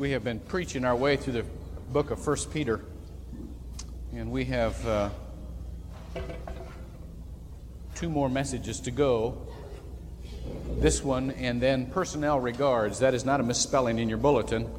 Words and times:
We 0.00 0.12
have 0.12 0.24
been 0.24 0.40
preaching 0.40 0.86
our 0.86 0.96
way 0.96 1.18
through 1.18 1.34
the 1.34 1.44
book 1.92 2.10
of 2.10 2.26
1 2.26 2.36
Peter, 2.54 2.80
and 4.14 4.32
we 4.32 4.46
have 4.46 4.86
uh, 4.86 5.10
two 7.96 8.08
more 8.08 8.30
messages 8.30 8.80
to 8.80 8.90
go. 8.90 9.46
This 10.78 11.04
one, 11.04 11.32
and 11.32 11.60
then 11.60 11.84
personnel 11.84 12.40
regards. 12.40 13.00
That 13.00 13.12
is 13.12 13.26
not 13.26 13.40
a 13.40 13.42
misspelling 13.42 13.98
in 13.98 14.08
your 14.08 14.16
bulletin. 14.16 14.70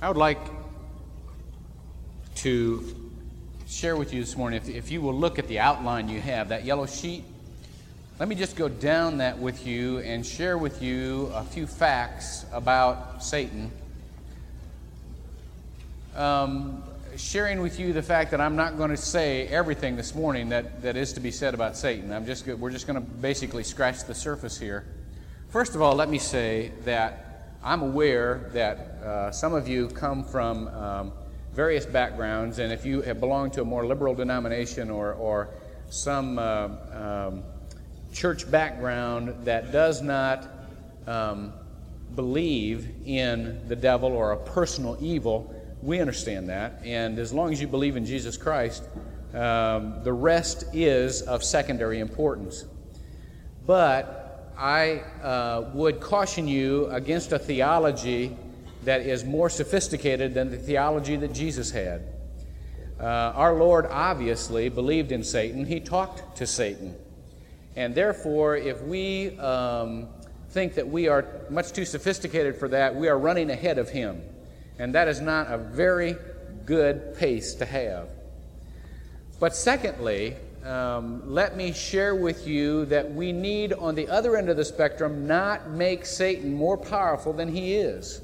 I 0.00 0.06
would 0.06 0.16
like 0.16 0.38
to 2.36 3.12
share 3.66 3.96
with 3.96 4.14
you 4.14 4.20
this 4.20 4.36
morning, 4.36 4.62
if, 4.62 4.68
if 4.68 4.92
you 4.92 5.00
will 5.00 5.18
look 5.18 5.40
at 5.40 5.48
the 5.48 5.58
outline 5.58 6.08
you 6.08 6.20
have, 6.20 6.50
that 6.50 6.64
yellow 6.64 6.86
sheet. 6.86 7.24
Let 8.18 8.28
me 8.28 8.34
just 8.34 8.56
go 8.56 8.68
down 8.68 9.18
that 9.18 9.38
with 9.38 9.64
you 9.64 9.98
and 9.98 10.26
share 10.26 10.58
with 10.58 10.82
you 10.82 11.30
a 11.32 11.44
few 11.44 11.68
facts 11.68 12.46
about 12.52 13.22
Satan. 13.22 13.70
Um, 16.16 16.82
sharing 17.16 17.60
with 17.60 17.78
you 17.78 17.92
the 17.92 18.02
fact 18.02 18.32
that 18.32 18.40
I'm 18.40 18.56
not 18.56 18.76
going 18.76 18.90
to 18.90 18.96
say 18.96 19.46
everything 19.46 19.94
this 19.94 20.16
morning 20.16 20.48
that, 20.48 20.82
that 20.82 20.96
is 20.96 21.12
to 21.12 21.20
be 21.20 21.30
said 21.30 21.54
about 21.54 21.76
Satan. 21.76 22.12
I'm 22.12 22.26
just, 22.26 22.44
we're 22.44 22.72
just 22.72 22.88
going 22.88 23.00
to 23.00 23.08
basically 23.08 23.62
scratch 23.62 24.02
the 24.02 24.16
surface 24.16 24.58
here. 24.58 24.84
First 25.50 25.76
of 25.76 25.80
all, 25.80 25.94
let 25.94 26.08
me 26.08 26.18
say 26.18 26.72
that 26.86 27.52
I'm 27.62 27.82
aware 27.82 28.50
that 28.52 28.78
uh, 28.78 29.30
some 29.30 29.54
of 29.54 29.68
you 29.68 29.86
come 29.90 30.24
from 30.24 30.66
um, 30.66 31.12
various 31.52 31.86
backgrounds, 31.86 32.58
and 32.58 32.72
if 32.72 32.84
you 32.84 33.00
have 33.02 33.20
belonged 33.20 33.52
to 33.52 33.62
a 33.62 33.64
more 33.64 33.86
liberal 33.86 34.16
denomination 34.16 34.90
or, 34.90 35.12
or 35.12 35.50
some 35.88 36.40
uh, 36.40 36.68
um, 36.92 37.44
church 38.18 38.50
background 38.50 39.32
that 39.44 39.70
does 39.70 40.02
not 40.02 40.48
um, 41.06 41.52
believe 42.16 42.88
in 43.06 43.60
the 43.68 43.76
devil 43.76 44.10
or 44.10 44.32
a 44.32 44.36
personal 44.36 44.96
evil, 45.00 45.54
we 45.82 46.00
understand 46.00 46.48
that. 46.48 46.80
And 46.84 47.16
as 47.20 47.32
long 47.32 47.52
as 47.52 47.60
you 47.60 47.68
believe 47.68 47.96
in 47.96 48.04
Jesus 48.04 48.36
Christ, 48.36 48.82
um, 49.34 50.02
the 50.02 50.12
rest 50.12 50.64
is 50.72 51.22
of 51.22 51.44
secondary 51.44 52.00
importance. 52.00 52.64
But 53.66 54.52
I 54.58 55.02
uh, 55.22 55.70
would 55.72 56.00
caution 56.00 56.48
you 56.48 56.86
against 56.86 57.30
a 57.30 57.38
theology 57.38 58.36
that 58.82 59.02
is 59.02 59.24
more 59.24 59.48
sophisticated 59.48 60.34
than 60.34 60.50
the 60.50 60.56
theology 60.56 61.14
that 61.14 61.32
Jesus 61.32 61.70
had. 61.70 62.02
Uh, 62.98 63.04
our 63.04 63.54
Lord 63.54 63.86
obviously 63.86 64.68
believed 64.68 65.12
in 65.12 65.22
Satan, 65.22 65.64
He 65.64 65.78
talked 65.78 66.36
to 66.38 66.48
Satan. 66.48 66.96
And 67.78 67.94
therefore, 67.94 68.56
if 68.56 68.82
we 68.82 69.38
um, 69.38 70.08
think 70.50 70.74
that 70.74 70.88
we 70.88 71.06
are 71.06 71.24
much 71.48 71.70
too 71.72 71.84
sophisticated 71.84 72.56
for 72.56 72.66
that, 72.66 72.96
we 72.96 73.08
are 73.08 73.16
running 73.16 73.50
ahead 73.50 73.78
of 73.78 73.88
him. 73.88 74.20
And 74.80 74.96
that 74.96 75.06
is 75.06 75.20
not 75.20 75.46
a 75.48 75.58
very 75.58 76.16
good 76.66 77.16
pace 77.16 77.54
to 77.54 77.64
have. 77.64 78.08
But 79.38 79.54
secondly, 79.54 80.34
um, 80.64 81.22
let 81.32 81.56
me 81.56 81.70
share 81.72 82.16
with 82.16 82.48
you 82.48 82.84
that 82.86 83.14
we 83.14 83.30
need, 83.30 83.72
on 83.72 83.94
the 83.94 84.08
other 84.08 84.36
end 84.36 84.48
of 84.48 84.56
the 84.56 84.64
spectrum, 84.64 85.28
not 85.28 85.70
make 85.70 86.04
Satan 86.04 86.52
more 86.52 86.76
powerful 86.76 87.32
than 87.32 87.46
he 87.46 87.76
is. 87.76 88.20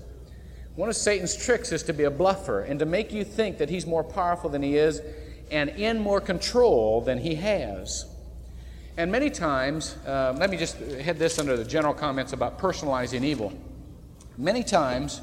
One 0.74 0.88
of 0.88 0.96
Satan's 0.96 1.36
tricks 1.36 1.70
is 1.70 1.84
to 1.84 1.92
be 1.92 2.02
a 2.02 2.10
bluffer 2.10 2.62
and 2.62 2.80
to 2.80 2.86
make 2.86 3.12
you 3.12 3.22
think 3.22 3.58
that 3.58 3.70
he's 3.70 3.86
more 3.86 4.02
powerful 4.02 4.50
than 4.50 4.64
he 4.64 4.76
is 4.76 5.00
and 5.52 5.70
in 5.70 6.00
more 6.00 6.20
control 6.20 7.02
than 7.02 7.18
he 7.18 7.36
has. 7.36 8.06
And 8.96 9.10
many 9.10 9.28
times, 9.28 9.96
uh, 10.06 10.34
let 10.38 10.50
me 10.50 10.56
just 10.56 10.76
head 10.78 11.18
this 11.18 11.40
under 11.40 11.56
the 11.56 11.64
general 11.64 11.94
comments 11.94 12.32
about 12.32 12.60
personalizing 12.60 13.24
evil. 13.24 13.52
Many 14.38 14.62
times, 14.62 15.20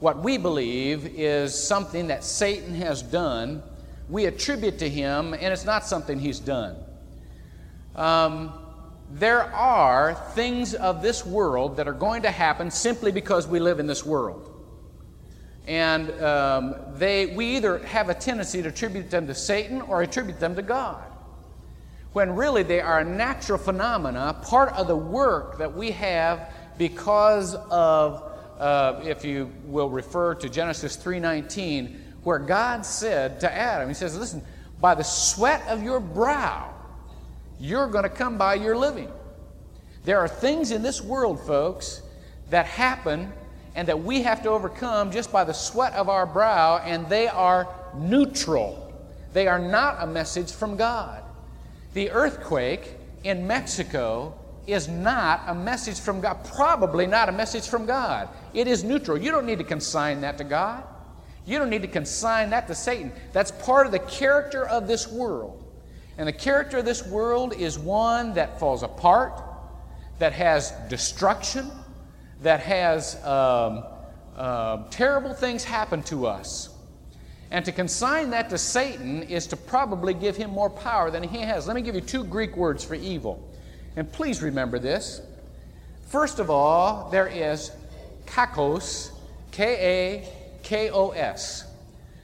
what 0.00 0.22
we 0.22 0.38
believe 0.38 1.06
is 1.06 1.54
something 1.54 2.06
that 2.06 2.24
Satan 2.24 2.74
has 2.76 3.02
done, 3.02 3.62
we 4.08 4.24
attribute 4.24 4.78
to 4.78 4.88
him, 4.88 5.34
and 5.34 5.52
it's 5.52 5.66
not 5.66 5.84
something 5.84 6.18
he's 6.18 6.40
done. 6.40 6.76
Um, 7.96 8.54
there 9.10 9.42
are 9.54 10.14
things 10.34 10.72
of 10.72 11.02
this 11.02 11.26
world 11.26 11.76
that 11.76 11.86
are 11.86 11.92
going 11.92 12.22
to 12.22 12.30
happen 12.30 12.70
simply 12.70 13.12
because 13.12 13.46
we 13.46 13.60
live 13.60 13.78
in 13.78 13.86
this 13.86 14.06
world. 14.06 14.48
And 15.66 16.10
um, 16.22 16.74
they, 16.94 17.26
we 17.26 17.56
either 17.56 17.78
have 17.80 18.08
a 18.08 18.14
tendency 18.14 18.62
to 18.62 18.70
attribute 18.70 19.10
them 19.10 19.26
to 19.26 19.34
Satan 19.34 19.82
or 19.82 20.00
attribute 20.00 20.40
them 20.40 20.56
to 20.56 20.62
God 20.62 21.11
when 22.12 22.34
really 22.34 22.62
they 22.62 22.80
are 22.80 23.00
a 23.00 23.04
natural 23.04 23.58
phenomena, 23.58 24.38
part 24.42 24.72
of 24.74 24.86
the 24.86 24.96
work 24.96 25.58
that 25.58 25.74
we 25.74 25.90
have 25.90 26.52
because 26.78 27.54
of, 27.70 28.32
uh, 28.58 29.00
if 29.02 29.24
you 29.24 29.50
will 29.64 29.88
refer 29.88 30.34
to 30.34 30.48
Genesis 30.48 30.96
3.19, 30.96 31.98
where 32.22 32.38
God 32.38 32.84
said 32.84 33.40
to 33.40 33.52
Adam, 33.52 33.88
He 33.88 33.94
says, 33.94 34.16
listen, 34.16 34.42
by 34.80 34.94
the 34.94 35.04
sweat 35.04 35.66
of 35.68 35.82
your 35.82 36.00
brow, 36.00 36.74
you're 37.58 37.88
going 37.88 38.04
to 38.04 38.10
come 38.10 38.36
by 38.36 38.54
your 38.54 38.76
living. 38.76 39.10
There 40.04 40.18
are 40.18 40.28
things 40.28 40.72
in 40.72 40.82
this 40.82 41.00
world, 41.00 41.40
folks, 41.40 42.02
that 42.50 42.66
happen 42.66 43.32
and 43.74 43.88
that 43.88 44.02
we 44.02 44.22
have 44.22 44.42
to 44.42 44.50
overcome 44.50 45.10
just 45.10 45.32
by 45.32 45.44
the 45.44 45.52
sweat 45.52 45.94
of 45.94 46.08
our 46.08 46.26
brow, 46.26 46.78
and 46.78 47.08
they 47.08 47.28
are 47.28 47.68
neutral. 47.94 48.92
They 49.32 49.46
are 49.46 49.58
not 49.58 49.96
a 50.00 50.06
message 50.06 50.52
from 50.52 50.76
God. 50.76 51.21
The 51.94 52.10
earthquake 52.10 52.96
in 53.24 53.46
Mexico 53.46 54.34
is 54.66 54.88
not 54.88 55.42
a 55.46 55.54
message 55.54 56.00
from 56.00 56.20
God, 56.20 56.44
probably 56.44 57.06
not 57.06 57.28
a 57.28 57.32
message 57.32 57.68
from 57.68 57.84
God. 57.84 58.28
It 58.54 58.68
is 58.68 58.84
neutral. 58.84 59.18
You 59.18 59.30
don't 59.30 59.46
need 59.46 59.58
to 59.58 59.64
consign 59.64 60.20
that 60.20 60.38
to 60.38 60.44
God. 60.44 60.84
You 61.44 61.58
don't 61.58 61.70
need 61.70 61.82
to 61.82 61.88
consign 61.88 62.50
that 62.50 62.68
to 62.68 62.74
Satan. 62.74 63.12
That's 63.32 63.50
part 63.50 63.86
of 63.86 63.92
the 63.92 63.98
character 63.98 64.66
of 64.66 64.86
this 64.86 65.08
world. 65.08 65.58
And 66.16 66.28
the 66.28 66.32
character 66.32 66.78
of 66.78 66.84
this 66.84 67.04
world 67.06 67.54
is 67.54 67.78
one 67.78 68.34
that 68.34 68.60
falls 68.60 68.82
apart, 68.82 69.42
that 70.18 70.32
has 70.32 70.72
destruction, 70.88 71.70
that 72.42 72.60
has 72.60 73.16
um, 73.24 73.84
uh, 74.36 74.84
terrible 74.90 75.34
things 75.34 75.64
happen 75.64 76.02
to 76.04 76.26
us. 76.26 76.71
And 77.52 77.66
to 77.66 77.70
consign 77.70 78.30
that 78.30 78.48
to 78.48 78.56
Satan 78.56 79.24
is 79.24 79.46
to 79.48 79.58
probably 79.58 80.14
give 80.14 80.38
him 80.38 80.50
more 80.50 80.70
power 80.70 81.10
than 81.10 81.22
he 81.22 81.38
has. 81.42 81.66
Let 81.66 81.76
me 81.76 81.82
give 81.82 81.94
you 81.94 82.00
two 82.00 82.24
Greek 82.24 82.56
words 82.56 82.82
for 82.82 82.94
evil. 82.94 83.46
And 83.94 84.10
please 84.10 84.42
remember 84.42 84.78
this. 84.78 85.20
First 86.06 86.38
of 86.38 86.48
all, 86.48 87.10
there 87.10 87.26
is 87.26 87.70
kakos, 88.24 89.10
K 89.50 89.64
A 89.74 90.62
K 90.62 90.88
O 90.88 91.10
S. 91.10 91.66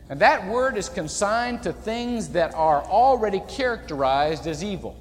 And 0.08 0.18
that 0.20 0.46
word 0.46 0.78
is 0.78 0.88
consigned 0.88 1.62
to 1.64 1.74
things 1.74 2.30
that 2.30 2.54
are 2.54 2.82
already 2.84 3.42
characterized 3.48 4.46
as 4.46 4.64
evil. 4.64 4.96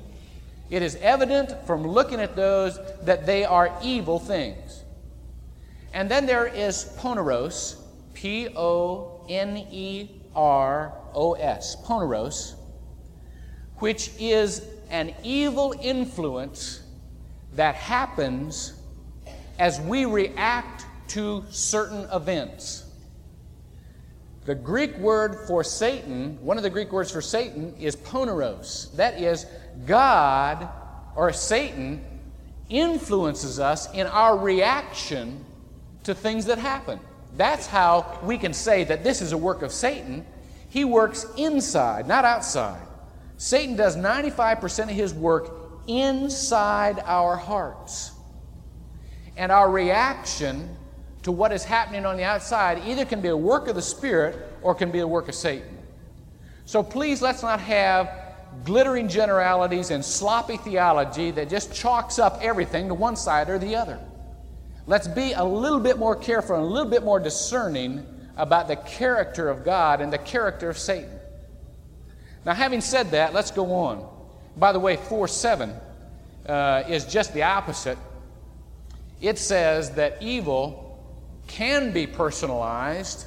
It 0.70 0.82
is 0.82 0.98
evident 0.98 1.66
from 1.66 1.88
looking 1.88 2.20
at 2.20 2.36
those 2.36 2.78
that 3.04 3.26
they 3.26 3.46
are 3.46 3.72
evil 3.82 4.20
things. 4.20 4.84
And 5.94 6.12
then 6.12 6.26
there 6.26 6.48
is 6.48 6.94
poneros, 7.00 7.78
P 8.14 8.50
O 8.58 9.22
N 9.30 9.66
E 9.72 10.17
R 10.38 10.94
O 11.14 11.34
S, 11.34 11.76
poneros, 11.84 12.54
which 13.80 14.12
is 14.20 14.62
an 14.90 15.14
evil 15.24 15.74
influence 15.82 16.82
that 17.56 17.76
happens 17.76 18.74
as 19.60 19.82
we 19.82 20.06
react 20.06 20.86
to 21.10 21.44
certain 21.50 22.08
events. 22.14 22.86
The 24.46 24.56
Greek 24.56 24.96
word 25.00 25.48
for 25.48 25.64
Satan, 25.64 26.38
one 26.42 26.56
of 26.56 26.64
the 26.64 26.70
Greek 26.70 26.92
words 26.94 27.12
for 27.12 27.22
Satan 27.22 27.76
is 27.78 27.96
poneros. 27.98 28.96
That 28.96 29.20
is, 29.20 29.46
God 29.86 30.70
or 31.16 31.34
Satan 31.34 32.06
influences 32.70 33.60
us 33.60 33.92
in 33.94 34.08
our 34.08 34.38
reaction 34.38 35.44
to 36.04 36.14
things 36.14 36.46
that 36.46 36.60
happen. 36.60 37.00
That's 37.36 37.68
how 37.68 38.20
we 38.24 38.38
can 38.38 38.54
say 38.54 38.84
that 38.86 39.04
this 39.04 39.22
is 39.22 39.32
a 39.32 39.38
work 39.38 39.62
of 39.62 39.72
Satan. 39.72 40.26
He 40.78 40.86
works 40.86 41.26
inside, 41.38 42.08
not 42.08 42.24
outside. 42.24 42.86
Satan 43.38 43.76
does 43.76 43.98
95% 43.98 44.84
of 44.84 44.90
his 44.90 45.12
work 45.12 45.52
inside 45.88 47.00
our 47.04 47.36
hearts. 47.36 48.12
And 49.38 49.52
our 49.52 49.72
reaction 49.72 50.70
to 51.24 51.32
what 51.32 51.52
is 51.52 51.64
happening 51.64 52.06
on 52.06 52.16
the 52.16 52.24
outside 52.24 52.84
either 52.86 53.06
can 53.06 53.22
be 53.22 53.30
a 53.30 53.36
work 53.36 53.68
of 53.68 53.74
the 53.74 53.82
Spirit 53.82 54.38
or 54.62 54.76
can 54.76 54.92
be 54.92 55.00
a 55.00 55.08
work 55.08 55.28
of 55.28 55.34
Satan. 55.34 55.80
So 56.66 56.84
please 56.84 57.24
let's 57.24 57.42
not 57.42 57.60
have 57.60 58.12
glittering 58.64 59.08
generalities 59.08 59.90
and 59.90 60.06
sloppy 60.06 60.58
theology 60.58 61.32
that 61.32 61.50
just 61.50 61.74
chalks 61.74 62.20
up 62.20 62.38
everything 62.40 62.88
to 62.90 62.94
one 62.94 63.16
side 63.16 63.50
or 63.50 63.58
the 63.58 63.76
other. 63.76 64.00
Let's 64.86 65.08
be 65.08 65.34
a 65.34 65.44
little 65.44 65.80
bit 65.80 65.98
more 65.98 66.16
careful 66.16 66.56
and 66.56 66.64
a 66.64 66.68
little 66.68 66.92
bit 66.92 67.04
more 67.04 67.20
discerning 67.20 68.06
about 68.38 68.68
the 68.68 68.76
character 68.76 69.50
of 69.50 69.66
God 69.66 70.00
and 70.00 70.14
the 70.14 70.18
character 70.18 70.70
of 70.70 70.78
Satan. 70.78 71.20
Now, 72.46 72.54
having 72.54 72.82
said 72.82 73.12
that, 73.12 73.34
let's 73.34 73.52
go 73.52 73.74
on. 73.74 74.08
By 74.56 74.72
the 74.72 74.80
way, 74.80 74.96
4 74.96 75.28
7 75.28 75.74
uh, 76.48 76.84
is 76.88 77.06
just 77.06 77.34
the 77.34 77.44
opposite. 77.44 77.98
it 79.20 79.38
says 79.38 79.92
that 79.92 80.22
evil 80.22 80.88
can 81.48 81.92
be 81.92 82.06
personalized 82.06 83.26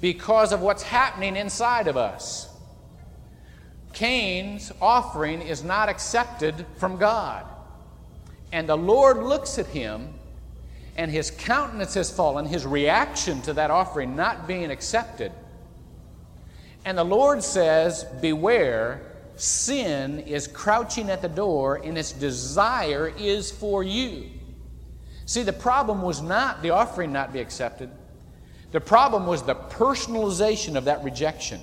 because 0.00 0.52
of 0.52 0.60
what's 0.60 0.82
happening 0.82 1.36
inside 1.36 1.88
of 1.88 1.96
us. 1.96 2.48
Cain's 3.92 4.72
offering 4.80 5.42
is 5.42 5.64
not 5.64 5.88
accepted 5.88 6.66
from 6.76 6.98
God. 6.98 7.44
And 8.52 8.68
the 8.68 8.76
Lord 8.76 9.18
looks 9.18 9.58
at 9.58 9.66
him, 9.66 10.14
and 10.98 11.12
his 11.12 11.30
countenance 11.30 11.94
has 11.94 12.10
fallen, 12.10 12.44
his 12.44 12.66
reaction 12.66 13.40
to 13.42 13.52
that 13.52 13.70
offering 13.70 14.16
not 14.16 14.48
being 14.48 14.68
accepted. 14.72 15.30
And 16.84 16.98
the 16.98 17.04
Lord 17.04 17.42
says, 17.42 18.04
Beware, 18.20 19.00
sin 19.36 20.18
is 20.18 20.48
crouching 20.48 21.08
at 21.08 21.22
the 21.22 21.28
door, 21.28 21.76
and 21.76 21.96
its 21.96 22.10
desire 22.10 23.12
is 23.16 23.48
for 23.52 23.84
you. 23.84 24.26
See, 25.24 25.44
the 25.44 25.52
problem 25.52 26.02
was 26.02 26.20
not 26.20 26.62
the 26.62 26.70
offering 26.70 27.12
not 27.12 27.32
be 27.32 27.38
accepted. 27.38 27.90
The 28.72 28.80
problem 28.80 29.24
was 29.24 29.44
the 29.44 29.54
personalization 29.54 30.74
of 30.74 30.86
that 30.86 31.04
rejection. 31.04 31.60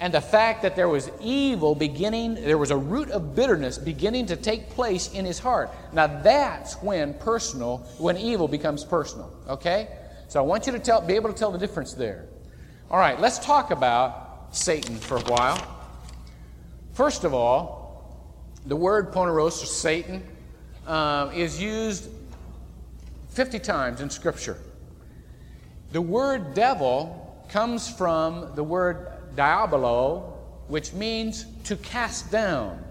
And 0.00 0.14
the 0.14 0.20
fact 0.20 0.62
that 0.62 0.76
there 0.76 0.88
was 0.88 1.10
evil 1.20 1.74
beginning, 1.74 2.34
there 2.34 2.58
was 2.58 2.70
a 2.70 2.76
root 2.76 3.10
of 3.10 3.34
bitterness 3.34 3.78
beginning 3.78 4.26
to 4.26 4.36
take 4.36 4.70
place 4.70 5.12
in 5.12 5.24
his 5.24 5.40
heart. 5.40 5.70
Now 5.92 6.06
that's 6.06 6.74
when 6.74 7.14
personal, 7.14 7.78
when 7.98 8.16
evil 8.16 8.46
becomes 8.46 8.84
personal. 8.84 9.32
Okay? 9.48 9.88
So 10.28 10.38
I 10.38 10.42
want 10.42 10.66
you 10.66 10.72
to 10.72 10.78
tell, 10.78 11.00
be 11.00 11.14
able 11.14 11.32
to 11.32 11.38
tell 11.38 11.50
the 11.50 11.58
difference 11.58 11.94
there. 11.94 12.26
All 12.90 12.98
right, 12.98 13.20
let's 13.20 13.38
talk 13.38 13.70
about 13.70 14.48
Satan 14.52 14.96
for 14.96 15.16
a 15.16 15.22
while. 15.22 15.58
First 16.92 17.24
of 17.24 17.34
all, 17.34 18.24
the 18.66 18.76
word 18.76 19.12
poneros, 19.12 19.62
or 19.62 19.66
Satan, 19.66 20.22
uh, 20.86 21.30
is 21.34 21.60
used 21.60 22.08
50 23.30 23.58
times 23.58 24.00
in 24.00 24.10
Scripture. 24.10 24.58
The 25.92 26.00
word 26.00 26.54
devil 26.54 27.44
comes 27.48 27.88
from 27.88 28.54
the 28.54 28.62
word 28.62 29.17
diabolo, 29.38 30.36
which 30.66 30.92
means 30.92 31.46
to 31.62 31.76
cast 31.76 32.28
down. 32.32 32.84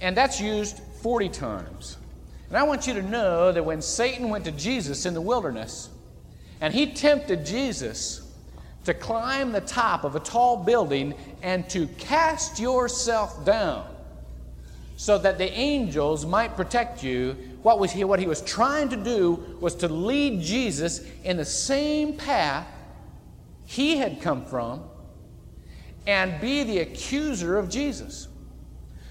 And 0.00 0.16
that's 0.16 0.40
used 0.40 0.80
40 1.02 1.28
times. 1.28 1.98
And 2.48 2.56
I 2.56 2.62
want 2.62 2.86
you 2.86 2.94
to 2.94 3.02
know 3.02 3.52
that 3.52 3.62
when 3.62 3.82
Satan 3.82 4.30
went 4.30 4.46
to 4.46 4.52
Jesus 4.52 5.04
in 5.04 5.12
the 5.12 5.20
wilderness 5.20 5.90
and 6.62 6.72
he 6.72 6.86
tempted 6.86 7.44
Jesus 7.44 8.22
to 8.86 8.94
climb 8.94 9.52
the 9.52 9.60
top 9.60 10.04
of 10.04 10.16
a 10.16 10.20
tall 10.20 10.64
building 10.64 11.12
and 11.42 11.68
to 11.68 11.86
cast 11.98 12.58
yourself 12.58 13.44
down 13.44 13.86
so 14.96 15.18
that 15.18 15.36
the 15.36 15.52
angels 15.52 16.24
might 16.24 16.56
protect 16.56 17.04
you, 17.04 17.36
what, 17.62 17.78
was 17.78 17.90
he, 17.90 18.02
what 18.02 18.18
he 18.18 18.26
was 18.26 18.40
trying 18.40 18.88
to 18.88 18.96
do 18.96 19.58
was 19.60 19.74
to 19.74 19.88
lead 19.88 20.40
Jesus 20.40 21.02
in 21.22 21.36
the 21.36 21.44
same 21.44 22.14
path 22.14 22.66
he 23.66 23.98
had 23.98 24.22
come 24.22 24.46
from 24.46 24.82
and 26.08 26.40
be 26.40 26.64
the 26.64 26.78
accuser 26.78 27.58
of 27.58 27.68
Jesus. 27.68 28.28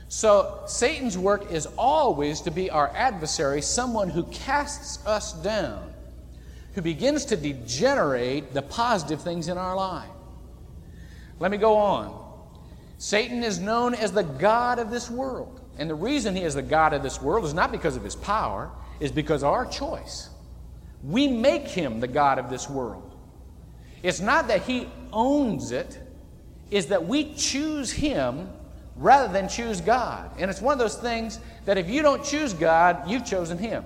So 0.10 0.64
Satan's 0.66 1.16
work 1.16 1.52
is 1.52 1.68
always 1.78 2.42
to 2.42 2.52
be 2.52 2.72
our 2.72 2.90
adversary, 2.96 3.62
someone 3.62 4.10
who 4.10 4.24
casts 4.24 5.06
us 5.06 5.34
down, 5.34 5.94
who 6.74 6.82
begins 6.82 7.24
to 7.26 7.38
degenerate 7.38 8.52
the 8.52 8.64
positive 8.64 9.22
things 9.22 9.48
in 9.48 9.60
our 9.60 9.76
life. 9.76 10.10
Let 11.40 11.52
me 11.52 11.58
go 11.58 11.76
on. 11.76 12.26
Satan 12.98 13.44
is 13.44 13.60
known 13.60 13.94
as 13.94 14.12
the 14.12 14.24
God 14.24 14.80
of 14.80 14.90
this 14.90 15.08
world. 15.08 15.62
And 15.78 15.88
the 15.88 15.96
reason 15.96 16.36
he 16.36 16.42
is 16.42 16.56
the 16.56 16.64
God 16.64 16.94
of 16.94 17.04
this 17.04 17.22
world 17.22 17.46
is 17.46 17.54
not 17.54 17.72
because 17.72 17.96
of 17.96 18.04
his 18.04 18.16
power, 18.16 18.72
is 19.00 19.12
because 19.12 19.44
of 19.44 19.50
our 19.50 19.68
choice. 19.68 20.30
We 21.04 21.28
make 21.28 21.68
him 21.68 22.00
the 22.00 22.08
God 22.08 22.40
of 22.40 22.50
this 22.50 22.68
world. 22.68 23.16
It's 24.02 24.20
not 24.20 24.48
that 24.48 24.64
he 24.64 24.90
owns 25.14 25.72
it, 25.72 26.00
is 26.72 26.88
that 26.88 27.06
we 27.06 27.34
choose 27.34 27.92
him 27.92 28.50
rather 28.96 29.32
than 29.32 29.48
choose 29.48 29.82
God. 29.82 30.32
And 30.38 30.50
it's 30.50 30.62
one 30.62 30.74
of 30.74 30.80
those 30.80 30.98
things 30.98 31.40
that 31.66 31.78
if 31.78 31.90
you 31.90 32.02
don't 32.02 32.24
choose 32.24 32.54
God, 32.54 33.10
you've 33.10 33.26
chosen 33.26 33.58
him. 33.58 33.86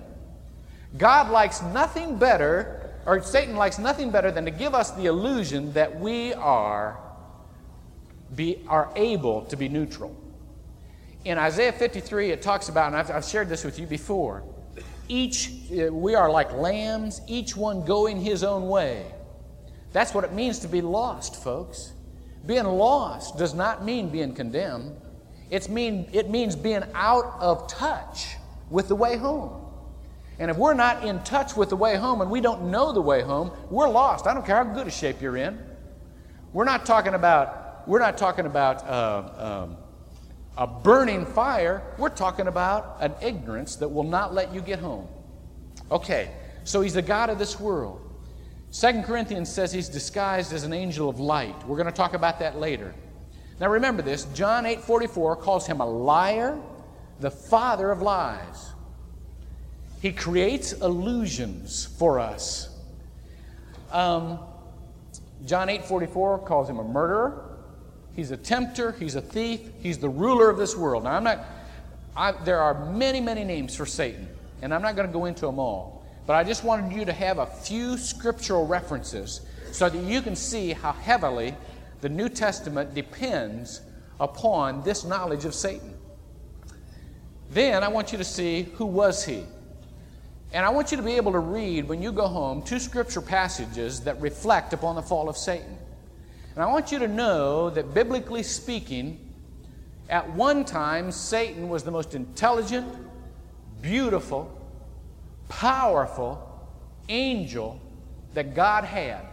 God 0.98 1.30
likes 1.30 1.62
nothing 1.62 2.18
better, 2.18 2.92
or 3.06 3.22
Satan 3.22 3.56
likes 3.56 3.80
nothing 3.80 4.12
better 4.12 4.32
than 4.32 4.46
to 4.46 4.52
give 4.52 4.74
us 4.74 4.92
the 4.92 5.06
illusion 5.06 5.74
that 5.74 6.00
we 6.00 6.34
are, 6.34 7.00
be, 8.36 8.64
are 8.68 8.92
able 8.96 9.44
to 9.46 9.56
be 9.56 9.70
neutral. 9.70 10.16
In 11.24 11.38
Isaiah 11.38 11.72
53, 11.72 12.32
it 12.32 12.42
talks 12.42 12.70
about, 12.70 12.88
and 12.88 12.96
I've, 12.96 13.12
I've 13.12 13.26
shared 13.26 13.48
this 13.48 13.64
with 13.64 13.80
you 13.80 13.86
before, 13.86 14.44
each, 15.08 15.52
uh, 15.72 15.94
we 15.94 16.16
are 16.16 16.32
like 16.32 16.54
lambs, 16.54 17.22
each 17.28 17.56
one 17.56 17.86
going 17.86 18.20
his 18.20 18.44
own 18.44 18.68
way. 18.70 19.06
That's 19.92 20.14
what 20.14 20.24
it 20.24 20.32
means 20.32 20.60
to 20.60 20.68
be 20.68 20.82
lost, 20.82 21.44
folks. 21.44 21.92
Being 22.46 22.66
lost 22.66 23.38
does 23.38 23.54
not 23.54 23.84
mean 23.84 24.10
being 24.10 24.34
condemned. 24.34 25.00
It's 25.50 25.70
mean, 25.70 26.10
it 26.14 26.30
means 26.30 26.56
being 26.56 26.84
out 26.94 27.36
of 27.40 27.68
touch 27.68 28.36
with 28.70 28.88
the 28.88 28.96
way 28.96 29.18
home. 29.18 29.66
And 30.40 30.50
if 30.50 30.58
we're 30.58 30.74
not 30.74 31.04
in 31.04 31.22
touch 31.24 31.56
with 31.56 31.70
the 31.70 31.76
way 31.76 31.98
home 31.98 32.22
and 32.22 32.32
we 32.32 32.42
don't 32.42 32.72
know 32.72 32.92
the 32.92 33.02
way 33.02 33.22
home, 33.22 33.52
we're 33.70 33.90
lost. 33.90 34.26
I 34.26 34.34
don't 34.34 34.46
care 34.46 34.64
how 34.64 34.74
good 34.74 34.88
a 34.88 34.92
shape 34.92 35.22
you're 35.22 35.38
in. 35.38 35.62
We're 36.52 36.66
not 36.66 36.86
talking 36.86 37.14
about, 37.14 37.88
we're 37.88 38.00
not 38.00 38.18
talking 38.18 38.48
about 38.48 38.84
uh, 38.88 39.68
um, 39.68 39.78
a 40.58 40.66
burning 40.66 41.26
fire. 41.26 41.84
We're 41.98 42.10
talking 42.10 42.48
about 42.48 42.98
an 43.02 43.14
ignorance 43.22 43.76
that 43.76 43.88
will 43.88 44.04
not 44.04 44.34
let 44.34 44.52
you 44.54 44.62
get 44.62 44.80
home. 44.80 45.08
Okay, 45.92 46.32
so 46.64 46.82
he's 46.82 46.94
the 46.94 47.02
God 47.02 47.30
of 47.30 47.38
this 47.38 47.60
world. 47.60 48.01
Second 48.72 49.04
Corinthians 49.04 49.52
says 49.52 49.74
he's 49.74 49.90
disguised 49.90 50.54
as 50.54 50.64
an 50.64 50.72
angel 50.72 51.10
of 51.10 51.20
light. 51.20 51.68
We're 51.68 51.76
going 51.76 51.88
to 51.88 51.92
talk 51.92 52.14
about 52.14 52.40
that 52.40 52.58
later. 52.58 52.96
Now 53.60 53.70
remember 53.70 54.02
this, 54.02 54.26
John 54.34 54.64
8:44 54.64 55.40
calls 55.40 55.68
him 55.68 55.82
a 55.82 55.86
liar, 55.86 56.58
the 57.20 57.30
father 57.30 57.92
of 57.92 58.02
lies. 58.02 58.72
He 60.02 60.12
creates 60.12 60.72
illusions 60.74 61.86
for 61.86 62.20
us. 62.20 62.70
Um, 63.92 64.40
John 65.46 65.68
8:44 65.68 66.46
calls 66.46 66.70
him 66.70 66.80
a 66.80 66.84
murderer. 66.84 67.60
He's 68.16 68.32
a 68.32 68.38
tempter. 68.38 68.94
He's 68.94 69.16
a 69.16 69.22
thief. 69.22 69.62
He's 69.82 69.98
the 69.98 70.10
ruler 70.10 70.50
of 70.50 70.58
this 70.58 70.76
world. 70.76 71.04
Now 71.04 71.12
I'm 71.12 71.24
not. 71.24 71.46
I, 72.16 72.32
there 72.32 72.60
are 72.60 72.92
many, 72.92 73.22
many 73.22 73.44
names 73.44 73.76
for 73.76 73.86
Satan, 73.86 74.28
and 74.62 74.74
I'm 74.74 74.82
not 74.82 74.96
going 74.96 75.08
to 75.08 75.14
go 75.14 75.26
into 75.26 75.46
them 75.46 75.60
all. 75.60 76.01
But 76.26 76.36
I 76.36 76.44
just 76.44 76.64
wanted 76.64 76.96
you 76.96 77.06
to 77.06 77.14
have 77.14 77.40
a 77.40 77.46
few 77.46 77.98
scriptural 77.98 78.68
references 78.68 79.42
so 79.72 79.90
that 79.90 80.04
you 80.04 80.22
can 80.22 80.36
see 80.36 80.74
how 80.74 80.92
heavily 80.92 81.56
the 82.02 82.10
New 82.10 82.30
Testament 82.30 82.94
depends 82.94 83.82
upon 84.20 84.84
this 84.84 85.04
knowledge 85.04 85.46
of 85.46 85.54
Satan. 85.54 85.94
Then 87.50 87.84
I 87.84 87.88
want 87.88 88.12
you 88.12 88.18
to 88.18 88.24
see 88.24 88.64
who 88.76 88.86
was 88.86 89.26
he. 89.26 89.44
And 90.54 90.66
I 90.66 90.70
want 90.70 90.92
you 90.92 90.98
to 90.98 91.04
be 91.04 91.14
able 91.14 91.32
to 91.32 91.40
read 91.40 91.88
when 91.88 92.02
you 92.02 92.12
go 92.12 92.28
home 92.28 92.62
two 92.62 92.80
scripture 92.80 93.22
passages 93.22 94.02
that 94.02 94.20
reflect 94.20 94.74
upon 94.74 94.96
the 94.96 95.02
fall 95.02 95.30
of 95.30 95.38
Satan. 95.38 95.78
And 96.56 96.64
I 96.64 96.68
want 96.68 96.92
you 96.92 97.00
to 97.00 97.08
know 97.08 97.70
that 97.70 97.94
biblically 97.94 98.44
speaking, 98.44 99.34
at 100.10 100.30
one 100.34 100.66
time 100.66 101.12
Satan 101.12 101.70
was 101.70 101.84
the 101.84 101.92
most 101.92 102.14
intelligent, 102.14 102.86
beautiful, 103.82 104.61
powerful 105.52 106.48
angel 107.10 107.80
that 108.34 108.56
God 108.56 108.86
had. 108.86 109.26